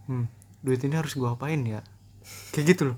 hmm, 0.07 0.25
duit 0.59 0.81
ini 0.81 0.95
harus 0.95 1.13
gue 1.13 1.25
apain 1.25 1.61
ya 1.61 1.79
kayak 2.51 2.65
gitu 2.75 2.83
loh 2.91 2.97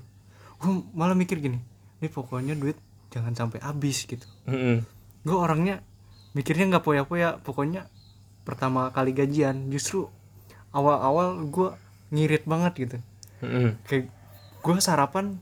gue 0.58 0.70
malah 0.92 1.14
mikir 1.14 1.38
gini 1.38 1.60
ini 1.98 2.08
pokoknya 2.08 2.54
duit 2.54 2.74
jangan 3.10 3.32
sampai 3.32 3.60
habis 3.60 4.02
gitu 4.02 4.24
Mm-mm. 4.46 4.82
gue 5.22 5.36
orangnya 5.36 5.84
mikirnya 6.32 6.68
nggak 6.68 6.84
poya-poya 6.84 7.38
pokoknya 7.40 7.86
pertama 8.42 8.88
kali 8.90 9.12
gajian 9.12 9.68
justru 9.68 10.08
awal-awal 10.70 11.44
gue 11.44 11.70
ngirit 12.10 12.44
banget 12.44 12.72
gitu 12.78 12.96
Mm-mm. 13.40 13.78
kayak 13.84 14.10
gue 14.58 14.74
sarapan 14.78 15.38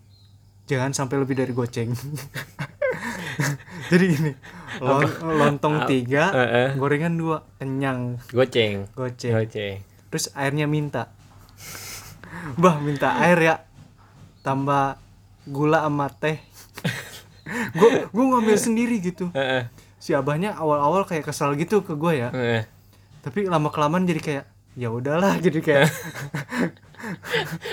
jangan 0.65 0.93
sampai 0.93 1.17
lebih 1.17 1.35
dari 1.35 1.51
goceng 1.51 1.95
jadi 3.91 4.05
gini 4.09 4.33
lon- 4.79 5.17
lontong 5.23 5.87
tiga 5.87 6.31
Heeh. 6.31 6.69
gorengan 6.75 7.15
dua 7.15 7.39
kenyang 7.57 8.19
Goceng. 8.29 8.91
goceng 8.93 9.33
Goceng. 9.33 9.77
terus 10.09 10.29
airnya 10.33 10.67
minta 10.67 11.09
bah 12.61 12.77
minta 12.77 13.17
air 13.19 13.39
ya 13.39 13.55
tambah 14.41 14.99
gula 15.47 15.83
sama 15.83 16.11
teh 16.11 16.39
gue 17.79 17.91
gue 18.07 18.25
ngambil 18.27 18.57
sendiri 18.57 18.99
gitu 18.99 19.31
Heeh. 19.33 19.71
si 19.97 20.13
abahnya 20.13 20.53
awal-awal 20.53 21.05
kayak 21.05 21.25
kesal 21.25 21.55
gitu 21.55 21.81
ke 21.81 21.95
gue 21.95 22.13
ya 22.19 22.29
Heeh. 22.31 22.63
tapi 23.23 23.47
lama 23.47 23.71
kelamaan 23.71 24.05
jadi 24.05 24.21
kayak 24.21 24.45
ya 24.75 24.91
udahlah 24.91 25.41
gitu 25.41 25.63
kayak 25.63 25.89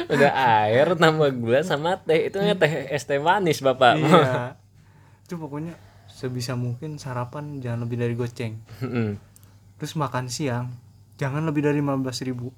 Udah 0.07 0.31
air 0.63 0.93
tambah 0.95 1.29
gula 1.33 1.61
sama 1.61 1.97
teh. 1.99 2.27
Itu 2.27 2.37
nggak 2.37 2.57
teh 2.57 2.73
es 2.91 3.03
teh 3.03 3.17
manis, 3.17 3.59
Bapak. 3.59 3.97
iya 3.97 4.55
itu 5.23 5.39
pokoknya 5.39 5.73
sebisa 6.05 6.53
mungkin 6.53 7.01
sarapan 7.01 7.57
jangan 7.57 7.87
lebih 7.87 7.97
dari 7.97 8.13
goceng 8.13 8.59
terus 9.79 9.97
makan 9.97 10.29
siang 10.29 10.75
jangan 11.17 11.41
lebih 11.47 11.65
dari 11.65 11.81
15.000 11.81 12.29
ribu 12.29 12.53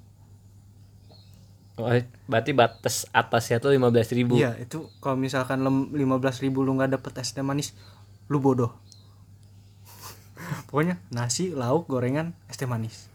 Oh, 1.76 1.92
berarti 2.32 2.56
batas 2.56 3.04
atasnya 3.12 3.60
tuh 3.60 3.76
15.000 3.76 4.16
ribu. 4.16 4.40
iya 4.40 4.56
itu 4.56 4.88
kalau 5.04 5.20
misalkan 5.20 5.60
lem- 5.60 5.92
15.000 5.92 6.48
ribu 6.48 6.64
lu 6.64 6.76
nggak 6.76 7.00
dapet 7.00 7.20
es 7.20 7.36
teh 7.36 7.44
manis 7.44 7.76
lu 8.28 8.40
bodoh 8.40 8.72
pokoknya 10.72 11.00
nasi 11.12 11.52
lauk 11.52 11.88
gorengan 11.88 12.32
es 12.48 12.56
teh 12.56 12.68
manis 12.68 13.08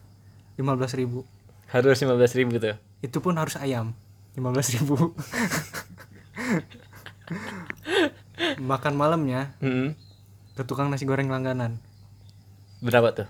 15.000 0.57 1.01
ribu 1.01 1.25
Harus 1.69 2.03
15.000 2.03 2.41
ribu 2.43 2.59
tuh. 2.59 2.75
Itu 3.01 3.19
pun 3.19 3.35
harus 3.35 3.57
ayam 3.57 3.93
15.000 4.35 4.77
ribu. 4.79 4.97
Makan 8.61 8.95
malamnya 8.95 9.53
Mm-mm. 9.61 9.93
ke 10.55 10.63
tukang 10.65 10.89
nasi 10.89 11.05
goreng 11.05 11.29
langganan. 11.29 11.77
Berapa 12.81 13.13
tuh? 13.13 13.29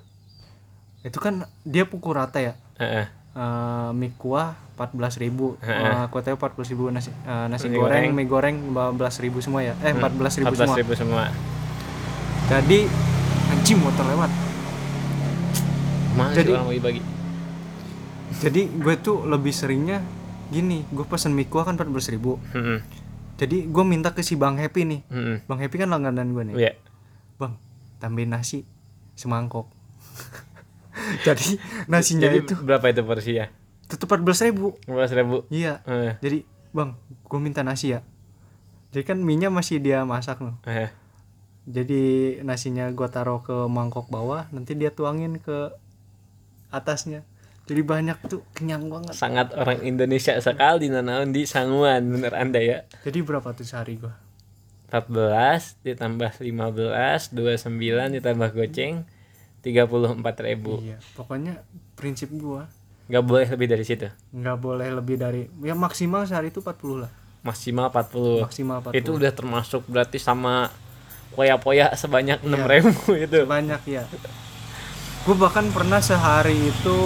Itu 1.03 1.19
kan 1.19 1.45
dia 1.63 1.83
pukul 1.83 2.15
rata 2.15 2.39
ya? 2.39 2.55
Heeh. 2.79 3.07
Eh, 3.31 3.91
mie 3.95 4.11
kuah 4.13 4.59
14.000 4.75 5.23
ribu 5.23 5.55
Heeh. 5.61 6.11
kuotanya 6.11 6.35
40.000 6.35 6.73
ribu 6.75 6.91
nasi 6.91 7.11
eh, 7.11 7.47
nasi 7.47 7.71
Nasi 7.71 7.79
goreng, 7.79 8.11
goreng. 8.11 8.13
mie 8.13 8.27
goreng 8.27 8.57
15.000 8.75 9.27
ribu 9.27 9.39
semua 9.39 9.61
ya? 9.63 9.75
Eh 9.81 9.95
14.000 9.95 10.43
ribu 10.43 10.51
14 10.51 10.59
semua 10.59 10.77
ribu 10.77 10.93
semua. 10.95 11.23
Jadi 12.47 12.79
anjing 13.49 13.79
motor 13.79 14.05
lewat. 14.05 14.31
Mana 16.13 16.35
Jadi- 16.35 16.51
sih 16.51 16.55
orang 16.55 16.69
bagi-bagi 16.69 17.01
jadi 18.33 18.63
gue 18.69 18.95
tuh 18.97 19.25
lebih 19.25 19.51
seringnya 19.51 19.99
gini 20.49 20.87
gue 20.87 21.03
pesen 21.05 21.31
mie 21.31 21.45
kuah 21.45 21.63
kan 21.63 21.75
14.000 21.75 21.91
ribu 22.13 22.39
Mm-mm. 22.51 22.79
jadi 23.37 23.57
gue 23.65 23.85
minta 23.85 24.11
ke 24.11 24.21
si 24.21 24.35
bang 24.35 24.55
happy 24.55 24.83
nih 24.85 25.01
Mm-mm. 25.05 25.37
bang 25.45 25.59
happy 25.61 25.77
kan 25.77 25.89
langganan 25.89 26.31
gue 26.31 26.45
nih 26.45 26.55
Iya. 26.57 26.73
bang 27.37 27.55
tambahin 27.97 28.31
nasi 28.31 28.63
semangkok 29.13 29.67
jadi 31.27 31.59
nasinya 31.87 32.29
Jadi 32.29 32.39
itu 32.41 32.55
berapa 32.57 32.87
itu 32.87 33.03
porsinya? 33.03 33.47
tetap 33.83 34.07
14.000 34.09 34.23
ribu 34.47 34.67
15 34.87 35.19
ribu. 35.19 35.37
iya 35.51 35.83
Eh, 35.83 36.15
jadi 36.21 36.39
bang 36.71 36.95
gue 37.21 37.39
minta 37.39 37.61
nasi 37.61 37.91
ya 37.91 38.01
jadi 38.91 39.03
kan 39.05 39.19
minyak 39.19 39.51
masih 39.51 39.79
dia 39.79 40.03
masak 40.03 40.39
loh 40.39 40.55
eh. 40.65 40.91
jadi 41.65 42.03
nasinya 42.41 42.87
gue 42.89 43.07
taruh 43.07 43.39
ke 43.41 43.67
mangkok 43.67 44.07
bawah 44.07 44.47
nanti 44.51 44.75
dia 44.75 44.91
tuangin 44.91 45.39
ke 45.39 45.75
atasnya 46.69 47.27
jadi 47.71 47.87
banyak 47.87 48.19
tuh 48.27 48.43
kenyang 48.51 48.91
banget. 48.91 49.15
Sangat 49.15 49.55
orang 49.55 49.79
Indonesia 49.87 50.35
sekali 50.43 50.91
nanaon 50.91 51.31
di 51.31 51.47
sanguan 51.47 52.03
bener 52.11 52.35
anda 52.35 52.59
ya. 52.59 52.83
jadi 53.07 53.23
berapa 53.23 53.55
tuh 53.55 53.63
sehari 53.63 53.95
gue 53.95 54.11
14 54.91 55.87
ditambah 55.87 56.43
15 56.43 57.31
29 57.31 58.19
ditambah 58.19 58.49
goceng 58.51 59.07
34 59.63 60.47
ribu. 60.51 60.83
Iya 60.83 60.99
pokoknya 61.15 61.63
prinsip 61.95 62.35
gue 62.35 62.67
nggak 63.07 63.23
boleh 63.23 63.47
lebih 63.47 63.67
dari 63.71 63.85
situ? 63.87 64.11
Nggak 64.35 64.59
boleh 64.59 64.89
lebih 64.91 65.15
dari 65.15 65.47
ya 65.63 65.79
maksimal 65.79 66.27
sehari 66.27 66.51
itu 66.51 66.59
40 66.59 67.07
lah. 67.07 67.13
Maksimal 67.47 67.87
40 67.95 68.51
maksimal 68.51 68.77
40 68.83 68.99
itu 68.99 69.11
udah 69.15 69.31
termasuk 69.31 69.87
berarti 69.87 70.19
sama 70.19 70.75
poya-poya 71.39 71.95
sebanyak 71.95 72.43
6 72.43 72.51
ribu 72.67 73.15
itu. 73.15 73.47
Banyak 73.47 73.83
ya 73.87 74.03
gue 75.21 75.37
bahkan 75.37 75.69
pernah 75.69 76.01
sehari 76.01 76.57
itu 76.57 76.99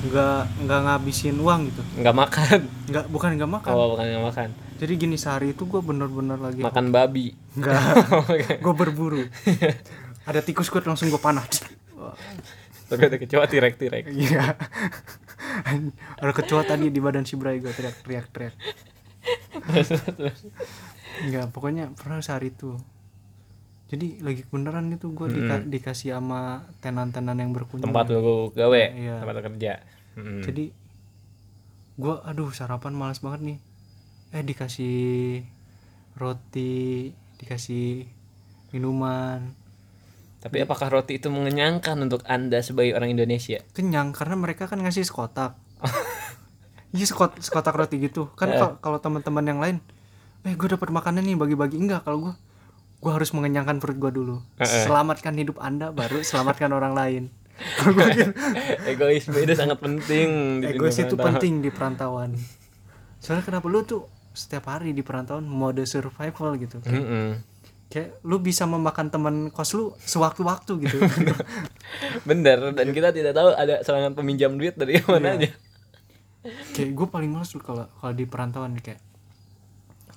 nggak 0.00 0.40
nggak 0.64 0.80
ngabisin 0.86 1.36
uang 1.36 1.60
gitu. 1.68 1.82
Nggak 2.00 2.16
makan. 2.16 2.60
Nggak 2.88 3.04
bukan 3.12 3.30
nggak 3.36 3.50
makan. 3.50 3.70
Oh 3.76 3.86
bukan 3.96 4.04
nggak 4.08 4.24
makan. 4.32 4.48
Jadi 4.80 4.92
gini 4.96 5.16
sehari 5.20 5.52
itu 5.52 5.68
gue 5.68 5.80
bener-bener 5.84 6.40
lagi 6.40 6.60
makan 6.64 6.88
babi. 6.88 7.36
Nggak. 7.58 7.80
Gue 8.64 8.74
berburu. 8.74 9.20
Ada 10.24 10.40
tikus 10.40 10.72
gue 10.72 10.80
langsung 10.80 11.12
gue 11.12 11.20
panah. 11.20 11.44
Wah, 12.00 12.16
tapi 12.90 13.06
ada 13.06 13.16
kecoa 13.22 13.46
tirek-tirek 13.46 14.10
iya. 14.10 14.56
Ada 16.20 16.32
kecoa 16.34 16.66
tadi 16.66 16.90
di 16.90 16.98
badan 16.98 17.22
si 17.22 17.38
Bray 17.38 17.62
gue 17.62 17.70
teriak-teriak 17.70 18.26
teriak 18.34 18.54
nggak 21.20 21.46
pokoknya 21.52 21.92
pernah 21.94 22.18
sehari 22.24 22.50
itu 22.50 22.74
jadi 23.90 24.22
lagi 24.22 24.46
beneran 24.46 24.86
itu 24.88 25.10
gue 25.10 25.26
dikasih 25.66 26.14
sama 26.14 26.62
tenan-tenan 26.78 27.34
yang 27.34 27.50
berkunjung 27.50 27.90
tempat 27.90 28.06
lu 28.06 28.54
gawe 28.54 28.82
Iya. 28.94 29.18
tempat 29.18 29.36
kerja. 29.42 29.72
Mm. 30.14 30.42
jadi 30.46 30.64
gue 31.98 32.14
aduh 32.22 32.54
sarapan 32.54 32.94
malas 32.94 33.18
banget 33.18 33.40
nih. 33.42 33.58
Eh 34.30 34.46
dikasih 34.46 35.42
roti 36.14 37.10
dikasih 37.36 38.06
minuman. 38.70 39.58
Tapi 40.40 40.62
apakah 40.62 40.88
roti 40.88 41.18
itu 41.18 41.28
mengenyangkan 41.28 41.98
untuk 41.98 42.22
anda 42.24 42.62
sebagai 42.62 42.94
orang 42.94 43.12
Indonesia? 43.12 43.60
Kenyang 43.74 44.14
karena 44.14 44.38
mereka 44.38 44.70
kan 44.70 44.78
ngasih 44.78 45.02
sekotak. 45.02 45.58
Iya 46.90 47.06
sekot 47.06 47.38
sekotak 47.38 47.70
roti 47.70 48.02
gitu. 48.02 48.34
Kan 48.34 48.50
kalau 48.50 48.74
kalau 48.82 48.98
teman-teman 48.98 49.46
yang 49.46 49.62
lain 49.62 49.76
eh 50.42 50.58
gue 50.58 50.68
dapat 50.68 50.90
makanan 50.90 51.22
nih 51.22 51.38
bagi-bagi. 51.38 51.78
Enggak 51.78 52.02
kalau 52.02 52.18
gue 52.26 52.34
gue 53.00 53.10
harus 53.10 53.32
mengenyangkan 53.32 53.80
perut 53.80 53.96
gue 53.96 54.12
dulu. 54.12 54.36
Selamatkan 54.60 55.32
hidup 55.40 55.56
anda 55.58 55.88
baru 55.90 56.20
selamatkan 56.28 56.70
orang 56.70 56.92
lain. 56.92 57.24
Egoisme 58.88 59.36
itu 59.36 59.52
sangat 59.52 59.76
penting 59.84 60.60
di 60.64 60.72
egois 60.72 60.96
itu 60.96 61.12
penting 61.12 61.60
di 61.60 61.68
perantauan. 61.68 62.32
Soalnya 63.20 63.44
kenapa 63.44 63.68
lu 63.68 63.84
tuh 63.84 64.08
setiap 64.32 64.72
hari 64.72 64.96
di 64.96 65.04
perantauan 65.04 65.44
mode 65.44 65.82
survival 65.84 66.54
gitu 66.56 66.78
Mm-mm. 66.86 67.42
kayak 67.90 68.22
lu 68.22 68.38
bisa 68.38 68.62
memakan 68.64 69.10
teman 69.10 69.36
kos 69.50 69.76
lu 69.76 69.92
sewaktu-waktu 69.98 70.72
gitu. 70.88 70.96
Bener 72.28 72.72
dan 72.72 72.88
kita 72.96 73.12
tidak 73.12 73.36
tahu 73.36 73.52
ada 73.52 73.84
serangan 73.84 74.16
peminjam 74.16 74.56
duit 74.56 74.78
dari 74.78 75.02
mana 75.04 75.36
aja. 75.36 75.50
Kayak 76.72 76.90
gue 76.96 77.06
paling 77.12 77.28
males 77.28 77.52
kalau 77.60 77.90
kalau 78.00 78.14
di 78.16 78.24
perantauan 78.24 78.78
kayak 78.80 79.02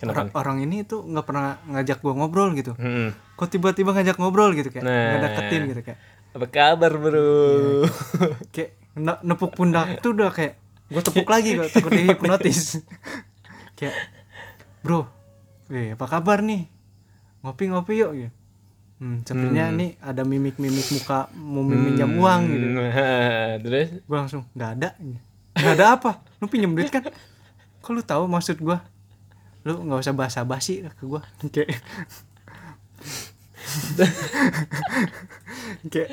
kenapa 0.04 0.20
orang, 0.20 0.30
orang 0.36 0.58
ini 0.62 0.84
tuh 0.84 1.02
nggak 1.02 1.24
pernah 1.24 1.46
ngajak 1.66 1.98
gue 1.98 2.14
ngobrol 2.14 2.50
gitu 2.52 2.76
Mm-mm. 2.76 3.16
kok 3.34 3.48
tiba-tiba 3.48 3.90
ngajak 3.92 4.18
ngobrol 4.18 4.52
gitu 4.52 4.68
kayak 4.68 4.84
Nah. 4.84 5.10
ngedeketin 5.16 5.62
gitu 5.68 5.82
kayak 5.82 6.00
apa 6.34 6.46
kabar 6.48 6.92
bro 6.94 7.86
kayak 8.50 8.70
ne- 8.96 9.22
nepuk 9.24 9.54
pundak 9.54 9.98
tuh 10.00 10.12
udah 10.12 10.30
kayak 10.30 10.60
gue 10.88 11.02
tepuk 11.02 11.26
lagi 11.26 11.56
gue 11.56 11.68
takut 11.68 11.90
dia 11.90 12.06
hipnotis 12.08 12.84
kayak 13.78 13.96
bro 14.80 15.08
eh 15.68 15.94
apa 15.94 16.06
kabar 16.08 16.40
nih 16.40 16.68
ngopi-ngopi 17.40 17.94
yuk 17.98 18.12
gitu. 18.14 18.32
Hmm, 18.96 19.20
sepertinya 19.22 19.68
nih 19.70 20.00
ada 20.00 20.24
mimik-mimik 20.24 20.88
muka 20.90 21.28
mau 21.36 21.60
minjam 21.60 22.08
uang 22.08 22.42
gitu. 22.48 22.68
Terus 23.66 23.90
Gue 24.02 24.16
langsung 24.16 24.48
nggak 24.50 24.70
ada. 24.74 24.90
Nggak 25.54 25.74
ada 25.76 25.86
apa? 25.92 26.12
Lu 26.40 26.48
pinjam 26.48 26.72
duit 26.72 26.88
kan? 26.88 27.04
Kok 27.84 27.92
lu 27.92 28.00
tahu 28.00 28.24
maksud 28.26 28.58
gua? 28.58 28.80
Lu 29.64 29.80
nggak 29.84 30.04
usah 30.04 30.16
basa-basi 30.16 30.84
lah 30.84 30.94
ke 30.96 31.04
gua. 31.08 31.24
Kayak 31.52 31.74
kayak 35.90 36.10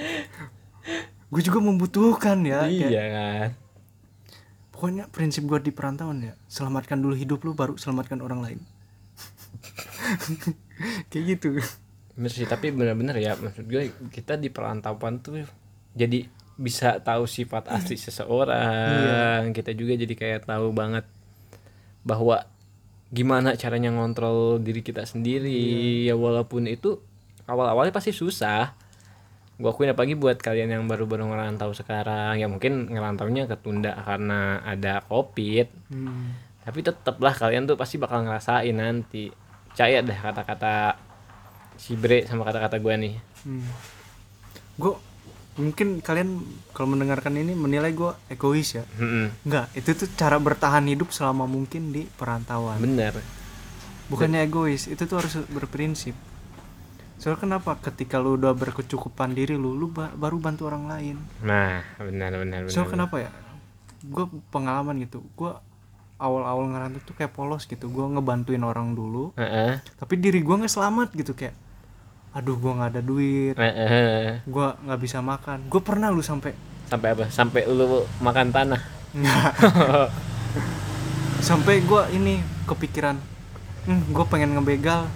gue 1.31 1.43
juga 1.45 1.59
membutuhkan 1.61 2.41
ya. 2.43 2.65
Kayak, 2.67 2.91
iya 2.91 3.05
kan 3.13 3.51
pokoknya 4.81 5.13
prinsip 5.13 5.45
gua 5.45 5.61
di 5.61 5.77
perantauan 5.77 6.25
ya, 6.25 6.33
selamatkan 6.49 6.97
dulu 7.05 7.13
hidup 7.13 7.45
lu 7.45 7.53
baru 7.53 7.77
selamatkan 7.77 8.25
orang 8.25 8.41
lain. 8.41 8.61
kayak 11.13 11.25
gitu. 11.37 11.61
bener 12.17 12.33
sih 12.33 12.49
tapi 12.49 12.73
bener-bener 12.73 13.17
ya 13.21 13.37
maksud 13.37 13.69
gue 13.69 13.93
kita 14.13 14.41
di 14.41 14.49
perantauan 14.49 15.21
tuh 15.21 15.45
jadi 15.93 16.27
bisa 16.57 17.01
tahu 17.01 17.25
sifat 17.25 17.69
asli 17.69 17.97
seseorang 18.05 19.53
kita 19.53 19.73
juga 19.77 19.97
jadi 19.97 20.15
kayak 20.17 20.49
tahu 20.49 20.73
banget 20.75 21.05
bahwa 22.05 22.45
gimana 23.11 23.59
caranya 23.59 23.91
ngontrol 23.91 24.63
diri 24.63 24.81
kita 24.87 25.03
sendiri. 25.03 26.07
Ya 26.07 26.15
walaupun 26.15 26.71
itu 26.71 27.03
awal-awalnya 27.51 27.91
pasti 27.91 28.15
susah. 28.15 28.75
Gue 29.61 29.69
akuin 29.69 29.93
apalagi 29.93 30.17
buat 30.17 30.41
kalian 30.41 30.73
yang 30.73 30.85
baru-baru 30.87 31.27
ngerantau 31.29 31.75
sekarang. 31.77 32.41
Ya 32.41 32.47
mungkin 32.47 32.89
ngerantaunya 32.89 33.51
ketunda 33.51 33.99
karena 34.01 34.63
ada 34.65 35.03
covid. 35.05 35.69
Hmm. 35.91 36.49
tapi 36.61 36.85
tetaplah 36.87 37.35
kalian 37.35 37.67
tuh 37.67 37.75
pasti 37.75 37.99
bakal 37.99 38.23
ngerasain 38.23 38.77
nanti. 38.77 39.33
Percaya 39.73 40.05
dah 40.07 40.19
kata-kata 40.31 40.75
si 41.75 41.97
Bre 41.99 42.29
sama 42.29 42.47
kata-kata 42.47 42.79
gue 42.79 42.95
nih. 42.95 43.15
Hmm. 43.43 43.67
Gue 44.79 44.95
mungkin 45.61 46.01
kalian 46.01 46.41
kalau 46.73 46.91
mendengarkan 46.91 47.37
ini 47.37 47.53
menilai 47.53 47.93
gue 47.93 48.11
egois 48.29 48.73
ya. 48.73 48.85
Mm-mm. 48.97 49.31
Enggak, 49.45 49.69
itu 49.73 49.93
tuh 49.95 50.09
cara 50.13 50.37
bertahan 50.37 50.83
hidup 50.85 51.13
selama 51.13 51.45
mungkin 51.45 51.93
di 51.93 52.09
perantauan. 52.09 52.81
bener 52.81 53.21
Bukannya 54.09 54.43
egois, 54.43 54.89
itu 54.89 54.99
tuh 55.01 55.23
harus 55.23 55.39
berprinsip. 55.47 56.17
Soalnya 57.15 57.39
kenapa? 57.39 57.77
Ketika 57.79 58.17
lu 58.17 58.35
udah 58.35 58.51
berkecukupan 58.53 59.37
diri 59.37 59.55
lu, 59.55 59.77
lu 59.77 59.87
ba- 59.87 60.11
baru 60.11 60.41
bantu 60.41 60.67
orang 60.67 60.89
lain. 60.89 61.17
nah 61.41 61.85
benar 61.95 62.33
benar 62.35 62.65
benar 62.65 62.73
Soalnya 62.73 62.91
kenapa 62.91 63.17
ya? 63.21 63.31
Gue 64.03 64.25
pengalaman 64.49 64.97
gitu. 64.99 65.21
Gue 65.37 65.53
awal-awal 66.17 66.65
ngerantau 66.67 67.01
tuh 67.03 67.15
kayak 67.15 67.31
polos 67.31 67.65
gitu. 67.65 67.87
Gue 67.87 68.09
ngebantuin 68.09 68.61
orang 68.61 68.93
dulu, 68.93 69.37
Heeh, 69.37 69.79
tapi 69.95 70.17
diri 70.17 70.41
gue 70.41 70.53
nggak 70.55 70.73
selamat 70.73 71.13
gitu 71.13 71.33
kayak. 71.33 71.53
Aduh, 72.31 72.55
gue 72.57 72.73
nggak 72.73 72.91
ada 72.95 73.03
duit. 73.03 73.55
heeh. 73.59 74.39
gue 74.47 74.67
nggak 74.87 75.01
bisa 75.03 75.19
makan. 75.19 75.67
Gue 75.67 75.83
pernah 75.83 76.15
lu 76.15 76.23
sampai. 76.23 76.55
Sampai 76.87 77.09
apa? 77.15 77.25
Sampai 77.27 77.67
lu 77.67 78.07
makan 78.23 78.55
tanah? 78.55 78.81
Sampai 81.41 81.83
gue 81.83 82.03
ini 82.15 82.39
kepikiran 82.69 83.17
hmm, 83.87 84.15
gue 84.15 84.25
pengen 84.31 84.55
ngebegal. 84.55 85.11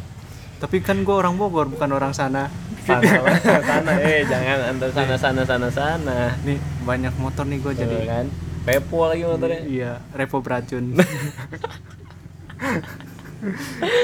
Tapi 0.59 0.81
kan 0.81 0.97
gue 1.05 1.15
orang 1.15 1.37
Bogor 1.37 1.71
bukan 1.71 1.91
orang 1.93 2.11
sana. 2.11 2.51
Tanah 2.83 3.13
tanah. 3.71 3.95
Eh 4.01 4.27
jangan 4.27 4.59
antar 4.75 4.91
sana 4.91 5.15
sana 5.15 5.43
sana 5.47 5.69
sana. 5.71 6.19
Nih 6.43 6.59
banyak 6.83 7.15
motor 7.21 7.45
nih 7.47 7.59
gue 7.63 7.73
jadi 7.79 7.95
jadi. 7.95 8.07
kan? 8.09 8.27
Repo 8.65 9.07
lagi 9.07 9.23
motornya. 9.23 9.61
Iya 9.63 9.93
repo 10.15 10.43
beracun. 10.43 10.85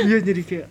Iya 0.05 0.21
jadi 0.21 0.43
kayak 0.45 0.69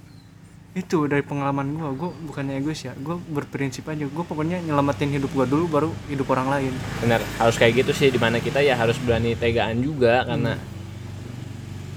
itu 0.77 1.09
dari 1.09 1.25
pengalaman 1.25 1.73
gua. 1.73 1.89
Gua 1.97 2.11
bukannya 2.13 2.61
egois 2.61 2.85
ya. 2.85 2.93
Gua 3.01 3.17
berprinsip 3.17 3.89
aja. 3.89 4.05
Gua 4.05 4.21
pokoknya 4.21 4.61
nyelamatin 4.61 5.09
hidup 5.09 5.33
gua 5.33 5.49
dulu 5.49 5.65
baru 5.65 5.89
hidup 6.05 6.29
orang 6.29 6.47
lain. 6.49 6.73
Benar. 7.01 7.25
Harus 7.41 7.57
kayak 7.57 7.81
gitu 7.81 7.91
sih 7.97 8.13
di 8.13 8.21
mana 8.21 8.37
kita 8.37 8.61
ya 8.61 8.77
harus 8.77 9.01
berani 9.01 9.33
tegaan 9.33 9.81
juga 9.81 10.21
karena 10.29 10.61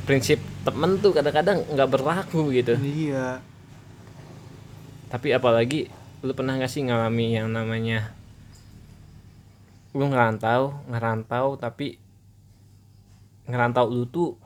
prinsip 0.09 0.41
temen 0.65 0.99
tuh 1.05 1.13
kadang-kadang 1.13 1.61
nggak 1.69 1.91
berlaku 1.93 2.49
gitu. 2.57 2.81
Iya. 2.81 3.45
Tapi 5.13 5.29
apalagi 5.37 5.93
lu 6.25 6.33
pernah 6.33 6.57
gak 6.57 6.71
sih 6.71 6.87
ngalami 6.87 7.35
yang 7.35 7.51
namanya 7.51 8.15
lu 9.93 10.09
ngerantau 10.09 10.87
ngerantau 10.89 11.59
tapi 11.59 11.99
ngerantau 13.45 13.91
lu 13.91 14.09
tuh 14.09 14.39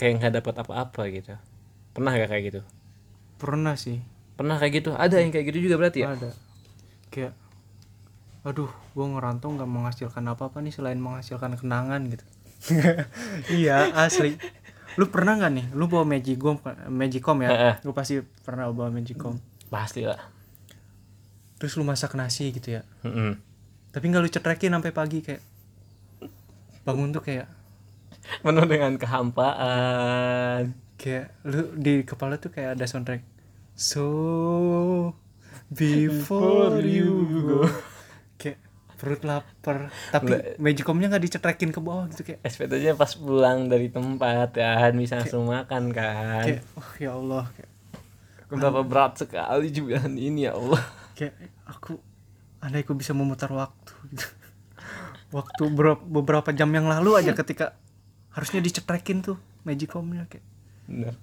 kayak 0.00 0.22
nggak 0.22 0.34
dapat 0.40 0.54
apa-apa 0.64 1.02
gitu? 1.12 1.36
Pernah 1.92 2.16
gak 2.16 2.30
kayak 2.32 2.44
gitu 2.48 2.62
pernah 3.38 3.78
sih. 3.78 4.02
Pernah 4.34 4.58
kayak 4.58 4.72
gitu? 4.82 4.90
Ada 4.94 5.22
yang 5.22 5.30
kayak 5.30 5.46
gitu 5.54 5.70
juga 5.70 5.78
berarti 5.80 6.04
ya? 6.04 6.14
Ada. 6.14 6.30
Kayak 7.08 7.32
aduh 8.46 8.70
gua 8.94 9.06
ngerantau 9.12 9.50
nggak 9.50 9.66
menghasilkan 9.68 10.24
apa 10.24 10.48
apa 10.48 10.62
nih 10.62 10.72
selain 10.72 10.98
menghasilkan 10.98 11.58
kenangan 11.58 12.02
gitu. 12.10 12.24
Iya 13.62 13.94
asli. 13.94 14.34
Lu 14.98 15.06
pernah 15.10 15.38
nggak 15.38 15.52
nih? 15.54 15.66
Lu 15.78 15.86
bawa 15.86 16.02
magicom 16.06 16.58
magicom 16.90 17.38
ya? 17.46 17.78
Lu 17.86 17.94
pasti 17.94 18.18
pernah 18.42 18.70
bawa 18.70 18.90
magicom. 18.90 19.38
Pasti 19.70 20.02
lah. 20.02 20.18
Terus 21.58 21.74
lu 21.74 21.82
masak 21.82 22.14
nasi 22.14 22.50
gitu 22.54 22.78
ya? 22.78 22.82
Tapi 23.94 24.04
nggak 24.10 24.22
lu 24.22 24.30
cetrekin 24.30 24.74
sampai 24.74 24.94
pagi 24.94 25.18
kayak 25.22 25.42
bangun 26.86 27.12
tuh 27.12 27.20
kayak 27.20 27.46
penuh 28.44 28.64
dengan 28.64 28.96
kehampaan 28.96 30.72
kayak 30.98 31.38
lu 31.46 31.72
di 31.78 32.02
kepala 32.02 32.36
tuh 32.42 32.50
kayak 32.50 32.74
ada 32.74 32.84
soundtrack. 32.84 33.22
So 33.78 34.04
before 35.70 36.82
you 36.82 37.10
go. 37.30 37.70
Kayak 38.34 38.58
perut 38.98 39.22
lapar 39.22 39.94
tapi 40.10 40.58
magicomnya 40.58 41.06
nggak 41.06 41.24
dicetrekin 41.30 41.70
ke 41.70 41.78
bawah 41.78 42.10
gitu 42.10 42.26
kayak 42.26 42.42
SPT-nya 42.42 42.98
pas 42.98 43.14
pulang 43.14 43.70
dari 43.70 43.94
tempat 43.94 44.58
kan 44.58 44.92
bisa 44.98 45.22
langsung 45.22 45.46
makan 45.46 45.94
kan. 45.94 46.42
kayak 46.42 46.66
oh 46.74 46.90
ya 46.98 47.14
Allah 47.14 47.46
kayak, 47.54 47.70
Betapa 48.48 48.80
berat 48.82 49.12
sekali 49.20 49.68
juga 49.70 50.02
ini 50.08 50.48
ya 50.48 50.56
Allah. 50.56 50.82
Kayak 51.14 51.36
aku 51.68 52.00
andai 52.58 52.82
aku 52.82 52.96
bisa 52.96 53.12
memutar 53.14 53.52
waktu. 53.52 53.92
Gitu. 54.10 54.26
waktu 55.36 55.62
beberapa, 55.68 56.00
beberapa 56.00 56.50
jam 56.56 56.72
yang 56.72 56.88
lalu 56.88 57.20
aja 57.20 57.36
ketika 57.36 57.76
harusnya 58.32 58.64
dicetrekin 58.64 59.20
tuh 59.20 59.36
magicomnya 59.68 60.24
kayak 60.26 60.57
Bener. 60.88 61.14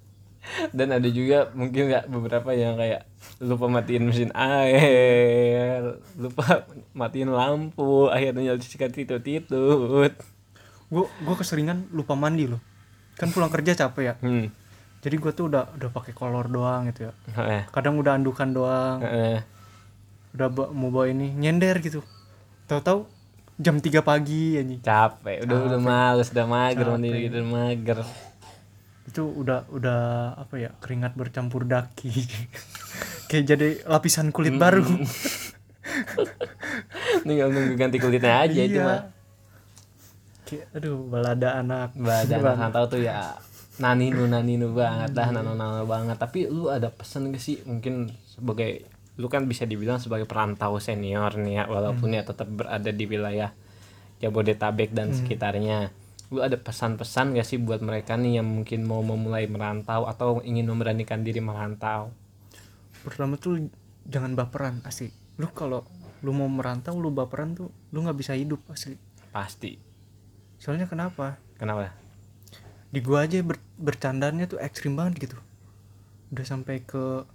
Dan 0.72 0.94
ada 0.94 1.10
juga 1.10 1.50
mungkin 1.52 1.90
nggak 1.90 2.06
beberapa 2.06 2.54
yang 2.54 2.78
kayak 2.78 3.10
lupa 3.42 3.66
matiin 3.66 4.06
mesin 4.06 4.30
air, 4.32 5.98
lupa 6.16 6.70
matiin 6.94 7.34
lampu, 7.34 8.08
akhirnya 8.08 8.54
sikat 8.56 8.94
titut-titut. 8.94 10.14
gua 10.86 11.06
gua 11.20 11.36
keseringan 11.36 11.90
lupa 11.90 12.14
mandi 12.14 12.46
loh. 12.46 12.62
Kan 13.18 13.34
pulang 13.34 13.50
kerja 13.50 13.74
capek 13.76 14.04
ya. 14.06 14.16
Hmm. 14.22 14.54
jadi 15.02 15.18
gua 15.18 15.34
tuh 15.34 15.50
udah 15.50 15.70
udah 15.72 15.90
pakai 15.92 16.14
kolor 16.14 16.46
doang 16.46 16.90
gitu 16.90 17.10
ya. 17.10 17.14
Eh, 17.36 17.64
kadang 17.70 17.98
udah 17.98 18.14
andukan 18.14 18.50
doang. 18.50 18.98
Eh, 19.02 19.42
udah 20.34 20.48
ba- 20.50 20.70
mau 20.70 20.90
bawa 20.90 21.10
ini 21.10 21.30
nyender 21.32 21.78
gitu. 21.80 22.02
Tahu-tahu 22.66 23.06
jam 23.56 23.78
3 23.78 24.02
pagi 24.02 24.58
anjing. 24.58 24.82
Capek, 24.82 25.46
udah 25.46 25.58
udah 25.64 25.80
males, 25.80 26.30
udah 26.30 26.46
mager 26.46 26.86
mandi 26.88 27.10
gitu, 27.24 27.34
udah 27.34 27.46
mager. 27.48 27.98
Itu 29.06 29.22
udah 29.22 29.70
udah 29.70 30.02
apa 30.36 30.56
ya 30.58 30.70
keringat 30.82 31.14
bercampur 31.14 31.64
daki. 31.64 32.12
Kayak 33.30 33.46
jadi 33.56 33.68
lapisan 33.86 34.30
kulit 34.30 34.54
baru. 34.56 34.86
Tinggal 37.26 37.50
nunggu 37.50 37.74
ganti 37.76 37.98
kulitnya 37.98 38.46
aja 38.46 38.62
itu 38.62 38.78
Iya. 38.78 38.86
mah. 38.86 39.02
kayak 40.46 40.66
aduh 40.78 41.02
balada 41.10 41.58
anak. 41.58 41.98
Badan 41.98 42.42
anak 42.46 42.70
tahu 42.70 42.86
tuh 42.98 43.02
ya. 43.02 43.34
Naninu 43.82 44.30
naninu 44.30 44.78
banget 44.78 45.10
dah 45.12 45.34
nano 45.34 45.58
nano 45.58 45.90
banget. 45.90 46.22
Tapi 46.22 46.46
lu 46.46 46.70
ada 46.70 46.94
pesan 46.94 47.34
gak 47.34 47.42
sih? 47.42 47.66
Mungkin 47.66 48.14
sebagai 48.30 48.86
lu 49.18 49.26
kan 49.26 49.50
bisa 49.50 49.66
dibilang 49.66 49.98
sebagai 49.98 50.30
perantau 50.30 50.78
senior 50.78 51.34
nih 51.40 51.54
ya 51.56 51.64
walaupun 51.66 52.14
ya 52.14 52.22
tetap 52.22 52.52
berada 52.52 52.92
di 52.92 53.08
wilayah 53.08 53.56
Jabodetabek 54.20 54.92
dan 54.92 55.16
sekitarnya 55.16 55.88
lu 56.34 56.42
ada 56.42 56.58
pesan-pesan 56.58 57.38
gak 57.38 57.46
sih 57.46 57.62
buat 57.62 57.86
mereka 57.86 58.18
nih 58.18 58.42
yang 58.42 58.48
mungkin 58.50 58.86
mau 58.86 59.06
memulai 59.06 59.46
merantau 59.46 60.10
atau 60.10 60.42
ingin 60.42 60.66
memberanikan 60.66 61.22
diri 61.22 61.42
merantau? 61.42 62.10
Pertama 63.06 63.38
tuh 63.38 63.70
jangan 64.06 64.34
baperan 64.34 64.82
asli. 64.86 65.14
Lu 65.38 65.50
kalau 65.54 65.86
lu 66.26 66.34
mau 66.34 66.50
merantau 66.50 66.98
lu 66.98 67.14
baperan 67.14 67.54
tuh 67.54 67.70
lu 67.94 68.02
nggak 68.02 68.18
bisa 68.18 68.34
hidup 68.34 68.62
asli. 68.74 68.98
Pasti. 69.30 69.78
Soalnya 70.58 70.90
kenapa? 70.90 71.38
Kenapa? 71.62 71.94
Di 72.90 73.04
gua 73.04 73.28
aja 73.30 73.44
ber, 73.46 73.62
bercandanya 73.78 74.50
tuh 74.50 74.58
ekstrim 74.58 74.98
banget 74.98 75.30
gitu. 75.30 75.38
Udah 76.34 76.46
sampai 76.48 76.82
ke 76.82 77.28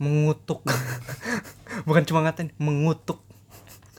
mengutuk. 0.00 0.64
Bukan 1.88 2.08
cuma 2.08 2.24
ngatain 2.24 2.54
mengutuk 2.56 3.20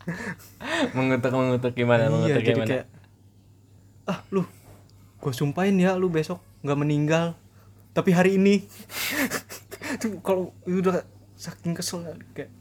mengutuk. 0.97 1.31
Mengutuk 1.33 1.73
gimana? 1.77 2.07
Iya 2.07 2.11
mengutuk 2.11 2.41
jadi 2.41 2.51
gimana? 2.53 2.69
kayak 2.69 2.85
ah 4.11 4.19
lu 4.29 4.43
gue 5.17 5.31
sumpahin 5.31 5.79
ya 5.79 5.95
lu 5.95 6.11
besok 6.11 6.43
nggak 6.61 6.75
meninggal. 6.77 7.25
Tapi 7.91 8.11
hari 8.11 8.35
ini. 8.35 8.63
Tuh 10.01 10.19
kalau 10.19 10.51
udah 10.63 11.03
saking 11.35 11.71
kesel 11.73 12.03
kayak 12.31 12.51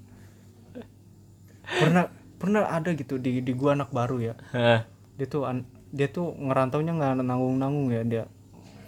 pernah 1.63 2.11
pernah 2.41 2.67
ada 2.67 2.91
gitu 2.93 3.21
di 3.21 3.39
di 3.39 3.53
gua 3.53 3.75
anak 3.75 3.93
baru 3.93 4.19
ya. 4.19 4.35
Dia 5.15 5.27
tuh 5.27 5.45
an- 5.45 5.69
dia 5.91 6.09
tuh 6.09 6.33
ngerantaunya 6.33 6.91
nggak 6.91 7.21
nanggung 7.21 7.57
nanggung 7.57 7.89
ya 7.91 8.03
dia 8.03 8.25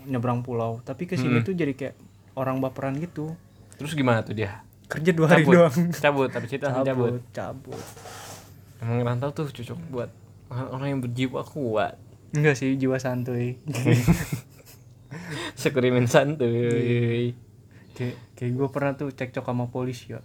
nyebrang 0.05 0.43
pulau. 0.43 0.83
Tapi 0.83 1.07
ke 1.07 1.15
sini 1.15 1.43
tuh 1.43 1.55
jadi 1.55 1.71
kayak 1.73 1.95
orang 2.35 2.59
baperan 2.59 2.99
gitu. 2.99 3.37
Terus 3.77 3.95
gimana 3.95 4.25
tuh 4.25 4.35
dia? 4.35 4.65
Kerja 4.89 5.11
dua 5.13 5.27
hari 5.31 5.45
cabut. 5.45 5.55
doang. 5.55 5.77
Cabut 5.95 6.29
tapi 6.29 6.47
langsung 6.51 6.59
cabut 6.59 6.85
cabut. 6.85 7.13
cabut. 7.31 7.85
Emang 8.83 8.97
ngerantau 8.99 9.31
tuh 9.31 9.47
cocok 9.47 9.79
buat 9.89 10.11
orang 10.51 10.89
yang 10.91 11.01
berjiwa 11.01 11.47
kuat 11.47 11.95
enggak 12.33 12.57
sih 12.57 12.75
jiwa 12.77 12.97
santuy. 12.97 13.57
Sekurimin 15.61 16.09
santuy. 16.09 17.37
Kayak 17.93 18.17
kayak 18.35 18.53
gue 18.57 18.69
pernah 18.73 18.93
tuh 18.97 19.13
cekcok 19.13 19.45
sama 19.45 19.69
polisi 19.69 20.17
ya 20.17 20.21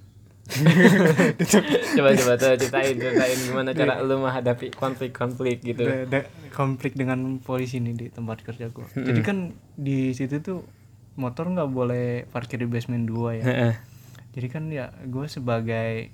coba 2.00 2.16
coba 2.16 2.34
tuh 2.40 2.56
ceritain 2.56 2.96
ceritain 2.96 3.36
gimana 3.52 3.76
cara 3.76 4.00
lu 4.00 4.24
menghadapi 4.24 4.72
konflik-konflik 4.72 5.60
gitu. 5.60 5.84
Ada- 5.84 6.08
ada 6.08 6.20
konflik 6.56 6.96
dengan 6.96 7.44
polisi 7.44 7.84
nih 7.84 7.94
di 7.94 8.08
tempat 8.08 8.48
kerja 8.48 8.72
gue 8.72 8.88
jadi 8.96 9.22
kan 9.28 9.52
di 9.76 10.16
situ 10.16 10.40
tuh 10.40 10.64
motor 11.20 11.52
nggak 11.52 11.68
boleh 11.68 12.24
parkir 12.32 12.64
di 12.64 12.68
basement 12.70 13.04
2 13.04 13.44
ya. 13.44 13.46
Jadi 14.38 14.48
kan 14.48 14.70
ya 14.70 14.94
gue 15.04 15.26
sebagai 15.26 16.14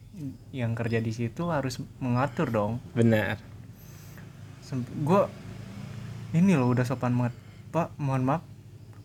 yang 0.50 0.74
kerja 0.74 0.98
di 0.98 1.12
situ 1.12 1.52
harus 1.52 1.78
mengatur 2.00 2.48
dong. 2.50 2.74
Benar. 2.96 3.36
Gue 5.04 5.28
ini 6.34 6.58
loh 6.58 6.74
udah 6.74 6.82
sopan 6.82 7.14
banget. 7.14 7.38
Pak 7.70 7.94
mohon 8.02 8.26
maaf. 8.26 8.42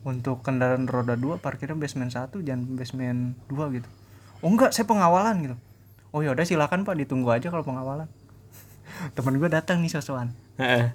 Untuk 0.02 0.40
kendaraan 0.40 0.88
roda 0.88 1.18
2 1.18 1.42
parkirnya 1.42 1.76
basement 1.76 2.08
1 2.08 2.32
jangan 2.40 2.64
basement 2.72 3.36
2 3.52 3.76
gitu. 3.76 3.88
Oh 4.40 4.48
enggak 4.48 4.72
saya 4.72 4.88
pengawalan 4.88 5.36
gitu. 5.44 5.56
Oh 6.16 6.24
ya 6.24 6.32
udah 6.32 6.48
silakan 6.48 6.88
pak. 6.88 6.96
Ditunggu 6.96 7.28
aja 7.28 7.52
kalau 7.52 7.60
pengawalan. 7.60 8.08
Temen 9.16 9.36
gue 9.36 9.50
datang 9.52 9.84
nih 9.84 9.92
sosokan. 9.92 10.32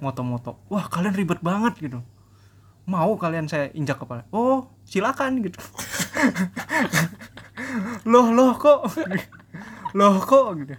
Moto-moto. 0.02 0.58
Wah 0.66 0.90
kalian 0.90 1.14
ribet 1.14 1.38
banget 1.38 1.78
gitu. 1.78 2.02
Mau 2.84 3.16
kalian 3.16 3.46
saya 3.46 3.70
injak 3.72 4.02
kepala? 4.02 4.26
Oh 4.34 4.66
silakan 4.84 5.40
gitu. 5.40 5.56
Loh 8.10 8.34
loh 8.34 8.58
kok? 8.58 8.90
Loh 9.98 10.18
kok? 10.20 10.58
Gitu 10.58 10.74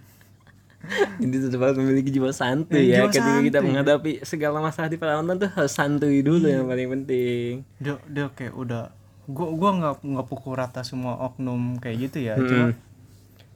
jadi 1.20 1.36
tetap 1.42 1.60
harus 1.60 1.76
memiliki 1.76 2.10
jiwa 2.10 2.30
santuy 2.30 2.78
Eh, 2.80 2.84
ya 2.90 2.96
jiwa 3.00 3.08
ketika 3.08 3.40
kita 3.40 3.52
santuy. 3.54 3.66
menghadapi 3.66 4.10
segala 4.22 4.58
masalah 4.60 4.86
di 4.86 4.96
perantauan 4.96 5.36
tuh 5.36 5.50
harus 5.50 5.70
santuy 5.70 6.20
dulu 6.20 6.46
yang 6.46 6.64
paling 6.64 6.88
penting. 6.92 7.52
Dia 7.76 7.98
dia 8.06 8.26
kayak 8.28 8.52
udah 8.52 8.94
gua 9.24 9.48
gua 9.50 9.70
nggak 9.72 9.94
nggak 10.02 10.26
pukul 10.26 10.54
rata 10.54 10.80
semua 10.80 11.18
oknum 11.20 11.76
kayak 11.76 11.96
gitu 12.04 12.22
ya 12.22 12.38
cuma 12.38 12.78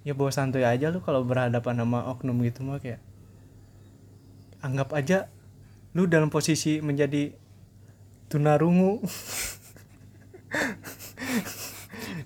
ya 0.00 0.12
bawa 0.12 0.28
santuy 0.28 0.62
aja 0.62 0.88
lu 0.88 0.98
kalau 0.98 1.22
berhadapan 1.22 1.76
sama 1.76 2.08
oknum 2.08 2.40
gitu 2.40 2.62
mah 2.62 2.76
kayak 2.76 2.98
anggap 4.58 4.90
aja 4.90 5.30
lu 5.92 6.04
dalam 6.04 6.26
posisi 6.26 6.78
menjadi 6.78 7.30
tunarungu. 8.26 8.98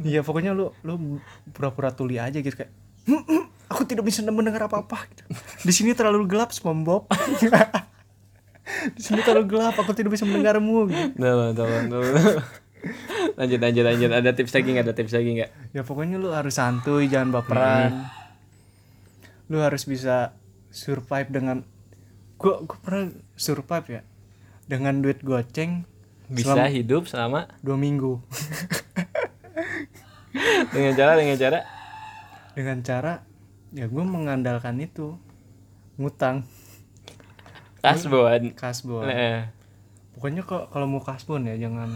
Iya 0.01 0.21
pokoknya 0.21 0.53
lu 0.53 0.73
lu 0.81 1.21
pura-pura 1.51 1.91
tuli 1.91 2.17
aja 2.17 2.35
gitu 2.35 2.53
kayak 2.53 2.73
"Hmm, 3.05 3.23
hmm, 3.23 3.45
aku 3.69 3.83
tidak 3.89 4.05
bisa 4.05 4.21
mendengar 4.27 4.67
apa-apa. 4.67 5.09
Gitu. 5.11 5.23
Di 5.65 5.73
sini 5.73 5.91
terlalu 5.97 6.29
gelap 6.29 6.51
SpongeBob. 6.53 7.09
di 8.97 9.03
sini 9.03 9.21
terlalu 9.21 9.47
gelap 9.49 9.77
aku 9.77 9.93
tidak 9.93 10.17
bisa 10.17 10.25
mendengarmu. 10.25 10.89
Gitu. 10.89 11.21
tolong 11.21 11.53
tolong 11.53 11.87
tolong 11.93 12.41
lanjut 13.37 13.61
lanjut 13.61 13.85
lanjut. 13.85 14.11
Ada 14.13 14.31
tips 14.37 14.53
lagi 14.55 14.69
nggak? 14.75 14.85
Ada 14.85 14.95
tips 14.95 15.13
lagi 15.17 15.31
nggak? 15.41 15.51
Ya 15.73 15.83
pokoknya 15.83 16.17
lu 16.21 16.31
harus 16.33 16.55
santuy 16.57 17.09
jangan 17.09 17.33
baperan. 17.33 18.09
Lu 19.49 19.61
harus 19.61 19.85
bisa 19.85 20.37
survive 20.69 21.29
dengan 21.31 21.65
gua 22.37 22.61
gua 22.65 22.79
pernah 22.81 23.05
survive 23.39 23.87
ya 23.89 24.03
dengan 24.65 25.01
duit 25.05 25.21
goceng 25.21 25.85
bisa 26.29 26.67
hidup 26.73 27.05
selama? 27.05 27.53
dua 27.61 27.77
minggu. 27.77 28.21
Dengan 30.75 30.99
cara 30.99 31.15
dengan 31.15 31.39
cara? 31.39 31.63
Dengan 32.59 32.83
cara 32.83 33.23
ya 33.75 33.91
gue 33.91 34.05
mengandalkan 34.07 34.79
itu. 34.79 35.19
Ngutang. 35.99 36.47
Kasbon. 37.83 38.55
Kasbon. 38.55 39.05
Pokoknya 40.15 40.47
kok 40.47 40.71
kalau 40.71 40.87
mau 40.87 41.03
kasbon 41.03 41.51
ya 41.51 41.59
jangan. 41.59 41.91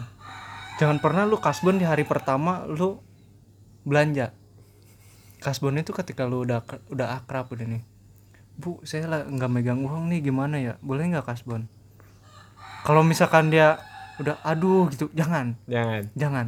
Jangan 0.82 0.98
pernah 0.98 1.22
lu 1.24 1.38
kasbon 1.38 1.78
di 1.78 1.86
hari 1.86 2.02
pertama 2.02 2.66
lu 2.66 2.98
belanja. 3.86 4.34
Kasbon 5.38 5.78
itu 5.78 5.94
ketika 5.94 6.26
lu 6.26 6.42
udah 6.42 6.66
udah 6.90 7.22
akrab 7.22 7.48
udah 7.54 7.66
nih. 7.66 7.82
Bu 8.58 8.82
saya 8.82 9.06
lah 9.06 9.20
nggak 9.22 9.50
megang 9.50 9.80
uang 9.86 10.10
nih 10.10 10.20
gimana 10.20 10.58
ya? 10.58 10.74
Boleh 10.82 11.06
nggak 11.14 11.30
kasbon? 11.30 11.70
Kalau 12.82 13.06
misalkan 13.06 13.54
dia 13.54 13.78
udah 14.18 14.42
aduh 14.42 14.90
gitu 14.90 15.10
jangan. 15.14 15.54
Jangan. 15.70 16.10
Jangan. 16.18 16.46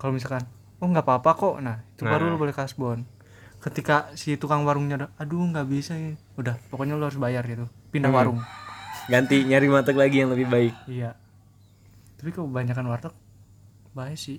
Kalau 0.00 0.12
misalkan 0.16 0.48
oh 0.80 0.88
nggak 0.88 1.04
apa-apa 1.04 1.30
kok. 1.36 1.56
Nah 1.60 1.84
itu 1.92 2.08
baru 2.08 2.24
Nah. 2.28 2.32
lu 2.32 2.40
boleh 2.40 2.56
kasbon 2.56 3.15
ketika 3.58 3.96
si 4.12 4.34
tukang 4.34 4.62
warungnya 4.62 4.96
udah 4.96 5.10
aduh 5.16 5.42
nggak 5.42 5.66
bisa 5.66 5.92
ya 5.92 6.14
udah 6.36 6.54
pokoknya 6.68 6.94
lu 6.94 7.02
harus 7.02 7.16
bayar 7.16 7.42
gitu 7.42 7.66
pindah 7.88 8.08
Hmm. 8.08 8.18
warung. 8.18 8.38
Ganti 9.06 9.42
nyari 9.42 9.66
warteg 9.66 9.94
lagi 9.94 10.16
yang 10.18 10.30
lebih 10.30 10.46
baik. 10.46 10.74
Iya. 10.86 11.14
Tapi 12.16 12.30
kebanyakan 12.30 12.86
warteg 12.86 13.14
baik 13.92 14.14
sih. 14.14 14.38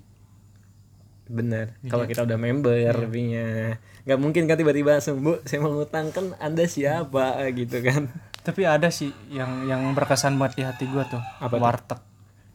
Bener 1.25 1.75
Iya. 1.77 1.89
kalau 1.89 2.05
kita 2.05 2.23
udah 2.23 2.37
member 2.37 2.71
lebihnya 2.97 3.75
nggak 4.03 4.15
mungkin 4.17 4.43
kan 4.43 4.55
tiba-tiba 4.55 4.95
langsung 4.95 5.19
bu 5.19 5.43
saya 5.43 5.59
mau 5.59 5.71
ngutang 5.73 6.07
kan 6.09 6.31
anda 6.37 6.63
siapa? 6.63 7.43
Gitu 7.51 7.77
kan. 7.81 8.07
Tapi 8.39 8.63
ada 8.63 8.87
sih 8.87 9.11
yang 9.29 9.63
yang 9.63 9.83
berkesan 9.91 10.35
buat 10.35 10.51
di 10.51 10.63
hati 10.63 10.87
gua 10.87 11.03
tuh 11.03 11.19
Apa 11.37 11.51
tuh? 11.51 11.59
warteg. 11.59 11.99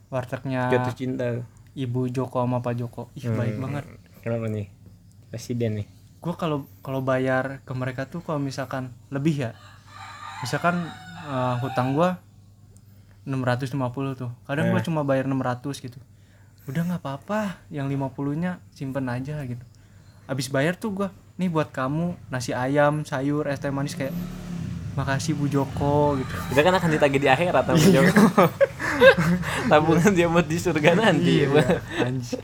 Wartegnya 0.08 0.68
jatuh 0.68 0.94
cinta. 0.94 1.26
Ibu 1.72 2.08
Joko 2.08 2.36
sama 2.38 2.60
Pak 2.60 2.74
Joko. 2.74 3.02
Ih 3.14 3.28
baik 3.28 3.56
Hmm. 3.56 3.62
banget. 3.62 3.84
Kenapa 4.20 4.44
nih? 4.46 4.68
Presiden 5.28 5.80
nih 5.80 5.88
gua 6.22 6.34
kalau 6.34 6.58
kalau 6.80 7.02
bayar 7.02 7.58
ke 7.66 7.72
mereka 7.74 8.06
tuh 8.06 8.22
kalau 8.22 8.38
misalkan 8.38 8.94
lebih 9.10 9.42
ya. 9.42 9.50
Misalkan 10.40 10.86
eh, 11.24 11.54
hutang 11.60 11.92
gua 11.92 12.22
650 13.22 13.74
tuh. 14.14 14.30
Kadang 14.42 14.70
gua 14.70 14.80
Eh. 14.80 14.84
cuma 14.84 15.02
bayar 15.02 15.26
600 15.26 15.78
gitu. 15.78 15.98
Udah 16.64 16.82
nggak 16.82 17.02
apa-apa 17.02 17.58
yang 17.68 17.86
50 17.86 18.34
nya 18.34 18.62
simpen 18.70 19.06
aja 19.06 19.42
gitu. 19.42 19.62
Abis 20.24 20.46
bayar 20.46 20.78
tuh 20.78 20.94
gua 20.94 21.08
nih 21.34 21.50
buat 21.50 21.68
kamu 21.68 22.14
nasi 22.30 22.54
ayam 22.54 23.02
sayur 23.02 23.50
es 23.50 23.58
teh 23.58 23.70
manis 23.70 23.94
kayak 23.94 24.14
makasih 24.92 25.32
Bu 25.32 25.48
Joko 25.48 26.14
gitu. 26.16 26.34
Kita 26.52 26.60
kan 26.62 26.74
akan 26.76 26.90
ditagih 26.92 27.18
di 27.18 27.26
akhirat 27.26 27.64
sama 27.64 27.82
Joko. 27.82 28.44
Tabungan 29.72 30.12
dia 30.12 30.28
buat 30.28 30.44
di 30.44 30.54
surga 30.54 30.94
nanti. 30.94 31.48
Iya 31.48 31.64
anjir 32.06 32.38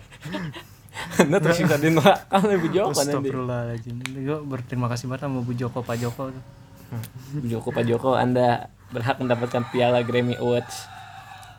anda 1.18 1.38
tersisa 1.38 1.76
di 1.78 1.90
neraka 1.90 2.36
lebih 2.44 2.70
Joko 2.70 2.94
nanti. 2.94 3.10
Astagfirullahaladzim. 3.14 3.96
Gue 4.22 4.38
berterima 4.44 4.86
kasih 4.90 5.06
banget 5.10 5.26
sama 5.26 5.40
Bu 5.42 5.52
Joko 5.54 5.78
Pak 5.82 5.96
Joko. 5.98 6.22
Tuh. 6.30 6.44
Bu 7.38 7.46
Joko 7.46 7.68
Pak 7.70 7.84
Joko 7.86 8.10
anda 8.14 8.70
berhak 8.90 9.20
mendapatkan 9.20 9.62
piala 9.70 10.02
Grammy 10.02 10.34
Awards. 10.38 10.88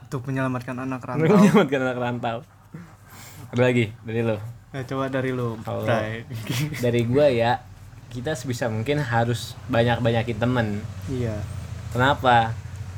Untuk 0.10 0.26
menyelamatkan 0.26 0.74
anak 0.74 1.06
untuk 1.06 1.10
rantau 1.10 1.38
menyelamatkan 1.38 1.80
anak 1.86 1.98
rantau. 1.98 2.38
Ada 3.54 3.62
lagi 3.62 3.86
dari 4.02 4.22
lo? 4.26 4.38
Nah, 4.70 4.84
coba 4.86 5.10
dari 5.10 5.32
lu 5.34 5.58
Kalau- 5.62 5.86
dari 6.86 7.02
gua 7.06 7.26
ya 7.30 7.62
kita 8.10 8.34
sebisa 8.34 8.70
mungkin 8.70 9.02
harus 9.02 9.54
banyak-banyakin 9.70 10.38
temen. 10.38 10.82
Iya. 11.10 11.38
Kenapa? 11.94 12.54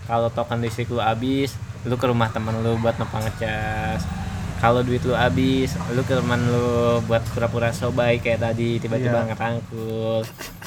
Kalau 0.07 0.31
token 0.31 0.63
listrik 0.63 0.91
lu 0.91 0.99
habis 1.03 1.55
lu 1.81 1.97
ke 1.97 2.05
rumah 2.05 2.29
temen 2.29 2.53
lu 2.61 2.77
buat 2.77 2.93
numpang 3.01 3.25
ngecas 3.25 4.20
kalau 4.61 4.79
duit 4.79 5.01
lu 5.01 5.11
habis 5.11 5.73
lu 5.89 6.01
ke 6.01 6.13
teman 6.13 6.37
lu 6.39 6.69
buat 7.03 7.25
pura-pura 7.27 7.69
sobai 7.71 8.17
kayak 8.17 8.39
tadi 8.39 8.77
tiba-tiba 8.77 9.19
Iya. 9.19 9.27
ngerangkul 9.27 10.21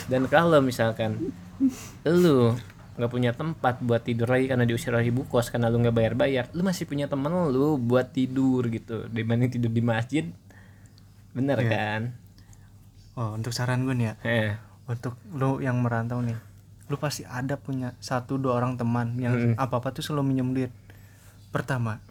dan 0.05 0.23
kalau 0.27 0.59
misalkan 0.61 1.31
lu 2.05 2.59
nggak 2.95 3.09
punya 3.09 3.31
tempat 3.33 3.79
buat 3.81 4.03
tidur 4.03 4.29
lagi 4.29 4.47
karena 4.47 4.63
diusir 4.63 4.91
oleh 4.91 5.03
ibu 5.05 5.23
kos 5.25 5.49
karena 5.49 5.67
lu 5.67 5.79
nggak 5.79 5.91
bayar-bayar 5.93 6.45
lu 6.51 6.63
masih 6.63 6.85
punya 6.85 7.07
temen 7.07 7.31
lu 7.49 7.75
buat 7.77 8.07
tidur 8.09 8.67
gitu 8.67 9.07
dibanding 9.09 9.49
tidur 9.49 9.67
di 9.69 9.81
masjid 9.81 10.25
bener 11.31 11.59
Iya. 11.59 11.71
kan 11.71 12.03
Oh 13.15 13.31
untuk 13.31 13.51
saran 13.51 13.83
gue 13.83 13.95
nih 13.95 14.07
ya 14.07 14.15
eh 14.25 14.51
Untuk 14.85 15.15
lu 15.31 15.59
yang 15.59 15.79
merantau 15.79 16.19
nih 16.19 16.35
Lu 16.85 16.97
pasti 16.97 17.23
ada 17.23 17.55
punya 17.55 17.95
satu 17.97 18.37
dua 18.37 18.55
orang 18.55 18.75
teman 18.75 19.15
Yang 19.17 19.35
Mm. 19.49 19.55
apa-apa 19.57 19.91
tuh 19.91 20.03
selalu 20.03 20.23
minjem 20.29 20.51
duit 20.51 20.71
Pertama 21.49 22.03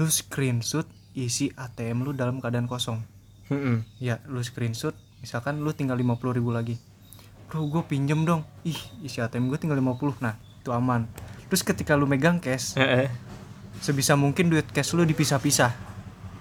Lu 0.00 0.08
screenshot 0.08 0.88
isi 1.12 1.52
ATM 1.52 2.08
lu 2.08 2.16
dalam 2.16 2.40
keadaan 2.40 2.64
kosong. 2.64 3.04
Mm-mm. 3.52 3.84
Ya 4.00 4.22
lu 4.24 4.40
screenshot 4.40 4.96
Misalkan 5.22 5.62
lu 5.62 5.70
tinggal 5.70 5.94
50 5.94 6.34
ribu 6.34 6.50
lagi. 6.50 6.74
Bro 7.46 7.70
gue 7.70 7.82
pinjem 7.86 8.26
dong. 8.26 8.42
Ih 8.66 8.78
isi 9.04 9.22
ATM 9.22 9.46
gue 9.46 9.58
tinggal 9.60 9.78
50 9.78 10.18
Nah 10.18 10.34
itu 10.58 10.70
aman. 10.74 11.06
Terus 11.46 11.62
ketika 11.62 11.94
lu 11.94 12.10
megang 12.10 12.42
cash 12.42 12.74
Eh, 12.74 13.06
eh. 13.06 13.08
Sebisa 13.78 14.18
mungkin 14.18 14.50
duit 14.50 14.66
cash 14.72 14.96
lu 14.98 15.06
dipisah-pisah. 15.06 15.70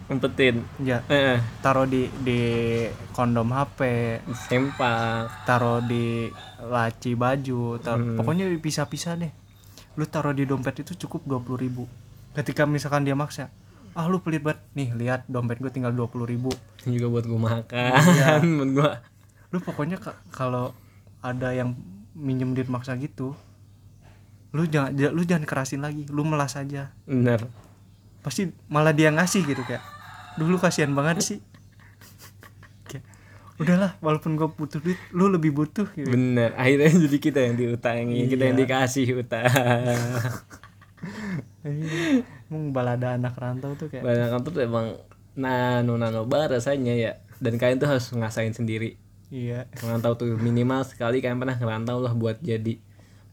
Umpetin. 0.09 0.65
Ya. 0.81 1.05
Eh, 1.07 1.37
eh. 1.37 1.39
taruh 1.61 1.85
di 1.85 2.09
di 2.25 2.39
kondom 3.13 3.53
HP 3.53 3.79
sempak. 4.49 5.45
Taruh 5.45 5.83
di 5.85 6.27
laci 6.63 7.13
baju. 7.13 7.77
Taruh, 7.77 8.01
Hmm. 8.01 8.17
pokoknya 8.17 8.49
dipisah-pisah 8.49 9.13
deh. 9.19 9.31
Lu 9.99 10.07
taruh 10.09 10.33
di 10.33 10.47
dompet 10.47 10.81
itu 10.81 10.95
cukup 10.95 11.27
20.000 11.27 11.59
ribu 11.59 11.83
ketika 12.33 12.63
misalkan 12.63 13.01
dia 13.01 13.13
maksa 13.13 13.51
ah 13.91 14.07
lu 14.07 14.19
pelit 14.19 14.39
banget. 14.39 14.63
Nih 14.71 14.89
lihat 14.93 15.27
dompet 15.27 15.59
gue 15.59 15.67
tinggal 15.67 15.91
20.000 15.91 16.23
ribu. 16.25 16.51
Juga 16.85 17.07
buat 17.09 17.25
makan 17.27 17.91
Iya. 18.09 18.39
buat 18.39 18.69
gua. 18.71 18.91
Lu 19.49 19.59
pokoknya 19.59 19.97
ka- 19.97 20.15
kalau 20.29 20.71
ada 21.19 21.51
yang 21.51 21.75
minjem 22.11 22.51
duit 22.51 22.67
maksa 22.67 22.95
gitu 22.95 23.35
lu 24.51 24.63
jangan 24.65 24.91
ja- 24.93 25.09
lu 25.09 25.23
jangan 25.23 25.43
kerasin 25.43 25.79
lagi. 25.79 26.03
Lu 26.07 26.23
melas 26.23 26.55
aja. 26.55 26.91
Bener. 27.03 27.47
Pasti 28.19 28.47
malah 28.67 28.91
dia 28.91 29.07
ngasih 29.09 29.43
gitu 29.43 29.63
kayak 29.63 29.83
dulu 30.33 30.55
kasihan 30.55 30.91
banget 30.91 31.19
sih. 31.21 31.39
Kayak, 32.85 33.03
udahlah 33.57 33.91
walaupun 33.99 34.35
gue 34.35 34.47
butuh 34.49 34.79
duit 34.79 34.99
lu 35.11 35.27
lebih 35.27 35.51
butuh 35.51 35.87
gitu. 35.89 36.07
Bener. 36.07 36.51
Akhirnya 36.53 36.91
jadi 37.01 37.17
kita 37.17 37.39
yang 37.41 37.55
diutangi 37.55 38.27
kita 38.27 38.43
yang 38.45 38.55
Iya. 38.55 38.63
dikasih 38.63 39.05
utang. 39.17 39.47
Iya. 39.47 39.99
Emang 41.61 42.73
balada 42.73 43.15
anak 43.15 43.37
rantau 43.37 43.77
tuh 43.77 43.87
kayak 43.87 44.01
banyak 44.01 44.27
kan 44.33 44.39
tuh 44.41 44.61
emang 44.61 44.87
nano 45.37 45.95
nano 45.95 46.25
bar 46.25 46.49
rasanya 46.49 46.93
ya. 46.97 47.11
Dan 47.41 47.57
kalian 47.57 47.81
tuh 47.81 47.89
harus 47.89 48.09
ngasain 48.13 48.53
sendiri. 48.53 48.97
Iya. 49.31 49.69
Ngerantau 49.79 50.19
tuh 50.19 50.35
minimal 50.37 50.83
sekali 50.83 51.23
kalian 51.23 51.39
pernah 51.39 51.55
ngerantau 51.55 52.03
lah 52.03 52.13
buat 52.13 52.37
jadi 52.43 52.77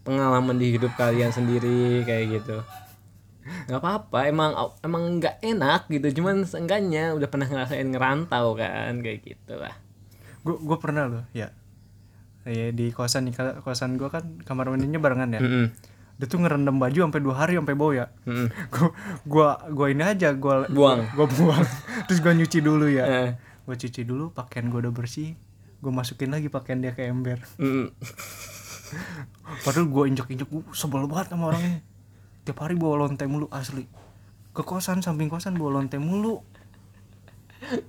pengalaman 0.06 0.56
di 0.56 0.78
hidup 0.78 0.94
kalian 0.96 1.34
sendiri 1.34 2.06
kayak 2.06 2.40
gitu. 2.40 2.62
Nggak 3.68 3.80
apa-apa 3.80 4.28
emang 4.28 4.52
emang 4.80 5.20
nggak 5.20 5.40
enak 5.42 5.88
gitu. 5.88 6.22
Cuman 6.22 6.44
seenggaknya 6.44 7.16
udah 7.16 7.28
pernah 7.28 7.48
ngerasain 7.48 7.88
ngerantau 7.88 8.56
kan 8.56 9.00
kayak 9.00 9.24
gitu 9.24 9.56
lah. 9.56 9.74
Gue 10.44 10.56
gue 10.60 10.78
pernah 10.80 11.04
loh 11.08 11.24
ya. 11.34 11.52
Ya 12.48 12.72
di 12.72 12.88
kosan 12.94 13.28
nih 13.28 13.34
ka- 13.36 13.60
kosan 13.60 14.00
gue 14.00 14.08
kan 14.08 14.24
kamar 14.46 14.72
mandinya 14.72 14.96
barengan 14.96 15.36
ya. 15.36 15.40
Mm-mm. 15.44 15.66
Dia 16.18 16.26
tuh 16.26 16.42
ngerendam 16.42 16.82
baju 16.82 16.98
sampai 17.06 17.20
dua 17.22 17.34
hari 17.38 17.54
sampai 17.54 17.78
bau 17.78 17.94
ya. 17.94 18.10
Gue 18.74 18.90
gua 19.22 19.62
gua 19.70 19.86
ini 19.86 20.02
aja 20.02 20.34
gua 20.34 20.66
Buang. 20.66 21.06
gua 21.14 21.30
buang. 21.30 21.62
Terus 22.10 22.18
gua 22.18 22.34
nyuci 22.34 22.58
dulu 22.58 22.90
ya. 22.90 23.04
Eh, 23.06 23.30
gua 23.62 23.78
cuci 23.78 24.02
dulu 24.02 24.34
pakaian 24.34 24.66
gua 24.66 24.82
udah 24.82 24.90
bersih. 24.90 25.38
Gua 25.78 25.94
masukin 25.94 26.34
lagi 26.34 26.50
pakaian 26.50 26.82
dia 26.82 26.90
ke 26.90 27.06
ember. 27.06 27.38
Mm. 27.62 27.94
padahal 29.64 29.86
gua 29.86 30.10
injek 30.10 30.26
injek 30.34 30.50
gua 30.50 30.66
sebel 30.74 31.06
banget 31.06 31.30
sama 31.30 31.54
orang 31.54 31.62
ini. 31.62 31.78
Tiap 32.42 32.58
hari 32.66 32.74
bawa 32.74 33.06
lonte 33.06 33.22
mulu 33.30 33.46
asli. 33.54 33.86
Ke 34.50 34.66
kosan 34.66 35.06
samping 35.06 35.30
kosan 35.30 35.54
bawa 35.54 35.78
lonte 35.78 36.02
mulu. 36.02 36.42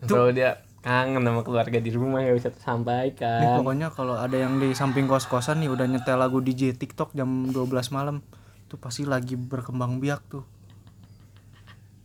Kalau 0.06 0.30
dia 0.30 0.62
kangen 0.80 1.22
sama 1.24 1.42
keluarga 1.44 1.78
di 1.84 1.92
rumah 1.92 2.24
ya 2.24 2.32
bisa 2.32 2.50
Nih, 2.50 2.56
tersampaikan. 2.56 3.60
pokoknya 3.60 3.88
kalau 3.92 4.16
ada 4.16 4.38
yang 4.40 4.64
di 4.64 4.72
samping 4.72 5.12
kos-kosan 5.12 5.60
nih 5.60 5.70
udah 5.72 5.86
nyetel 5.86 6.16
lagu 6.16 6.40
DJ 6.40 6.72
TikTok 6.76 7.12
jam 7.12 7.52
12 7.52 7.68
malam 7.92 8.24
itu 8.64 8.76
pasti 8.80 9.04
lagi 9.04 9.34
berkembang 9.36 9.98
biak 9.98 10.22
tuh. 10.30 10.46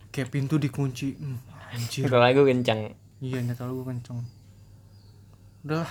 Kayak 0.09 0.33
pintu 0.33 0.57
dikunci. 0.57 1.13
Hmm, 1.13 1.37
anjir. 1.71 2.09
Kalau 2.09 2.25
lagu 2.25 2.41
kencang. 2.41 2.97
Iya 3.21 3.39
nyetel 3.45 3.69
lagu 3.69 3.83
kenceng. 3.85 4.19
Udah. 5.63 5.87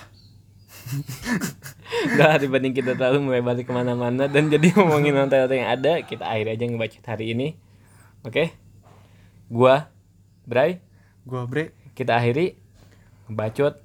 Udah 2.15 2.35
dibanding 2.37 2.75
kita 2.75 2.93
terlalu 2.99 3.23
melebar 3.23 3.55
ke 3.55 3.71
mana-mana 3.71 4.27
dan 4.27 4.51
jadi 4.51 4.75
ngomongin 4.75 5.15
hotel-hotel 5.15 5.63
yang 5.63 5.71
ada, 5.71 5.93
kita 6.03 6.27
akhiri 6.27 6.59
aja 6.59 6.63
ngebacot 6.67 7.05
hari 7.07 7.25
ini. 7.31 7.47
Oke, 8.25 8.51
gua 9.47 9.87
Bray, 10.45 10.81
Gua 11.25 11.49
bre, 11.49 11.73
kita 11.97 12.17
akhiri 12.19 12.64
ngebacot 13.25 13.81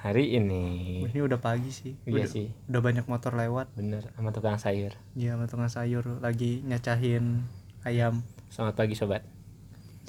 hari 0.00 0.32
ini. 0.32 1.04
ini 1.04 1.20
udah 1.20 1.36
pagi 1.36 1.68
sih. 1.68 1.92
Iya 2.08 2.24
udah, 2.24 2.26
sih, 2.26 2.46
udah 2.72 2.80
banyak 2.80 3.04
motor 3.04 3.36
lewat. 3.36 3.68
bener 3.76 4.08
sama 4.16 4.32
tukang 4.32 4.56
sayur. 4.56 4.96
Iya, 5.12 5.36
sama 5.36 5.44
tukang 5.44 5.70
sayur 5.70 6.04
lagi 6.24 6.64
nyacahin 6.64 7.44
ayam. 7.84 8.24
Selamat 8.48 8.74
pagi 8.80 8.94
sobat. 8.96 9.22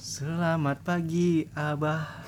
Selamat 0.00 0.80
pagi, 0.80 1.46
Abah. 1.54 2.18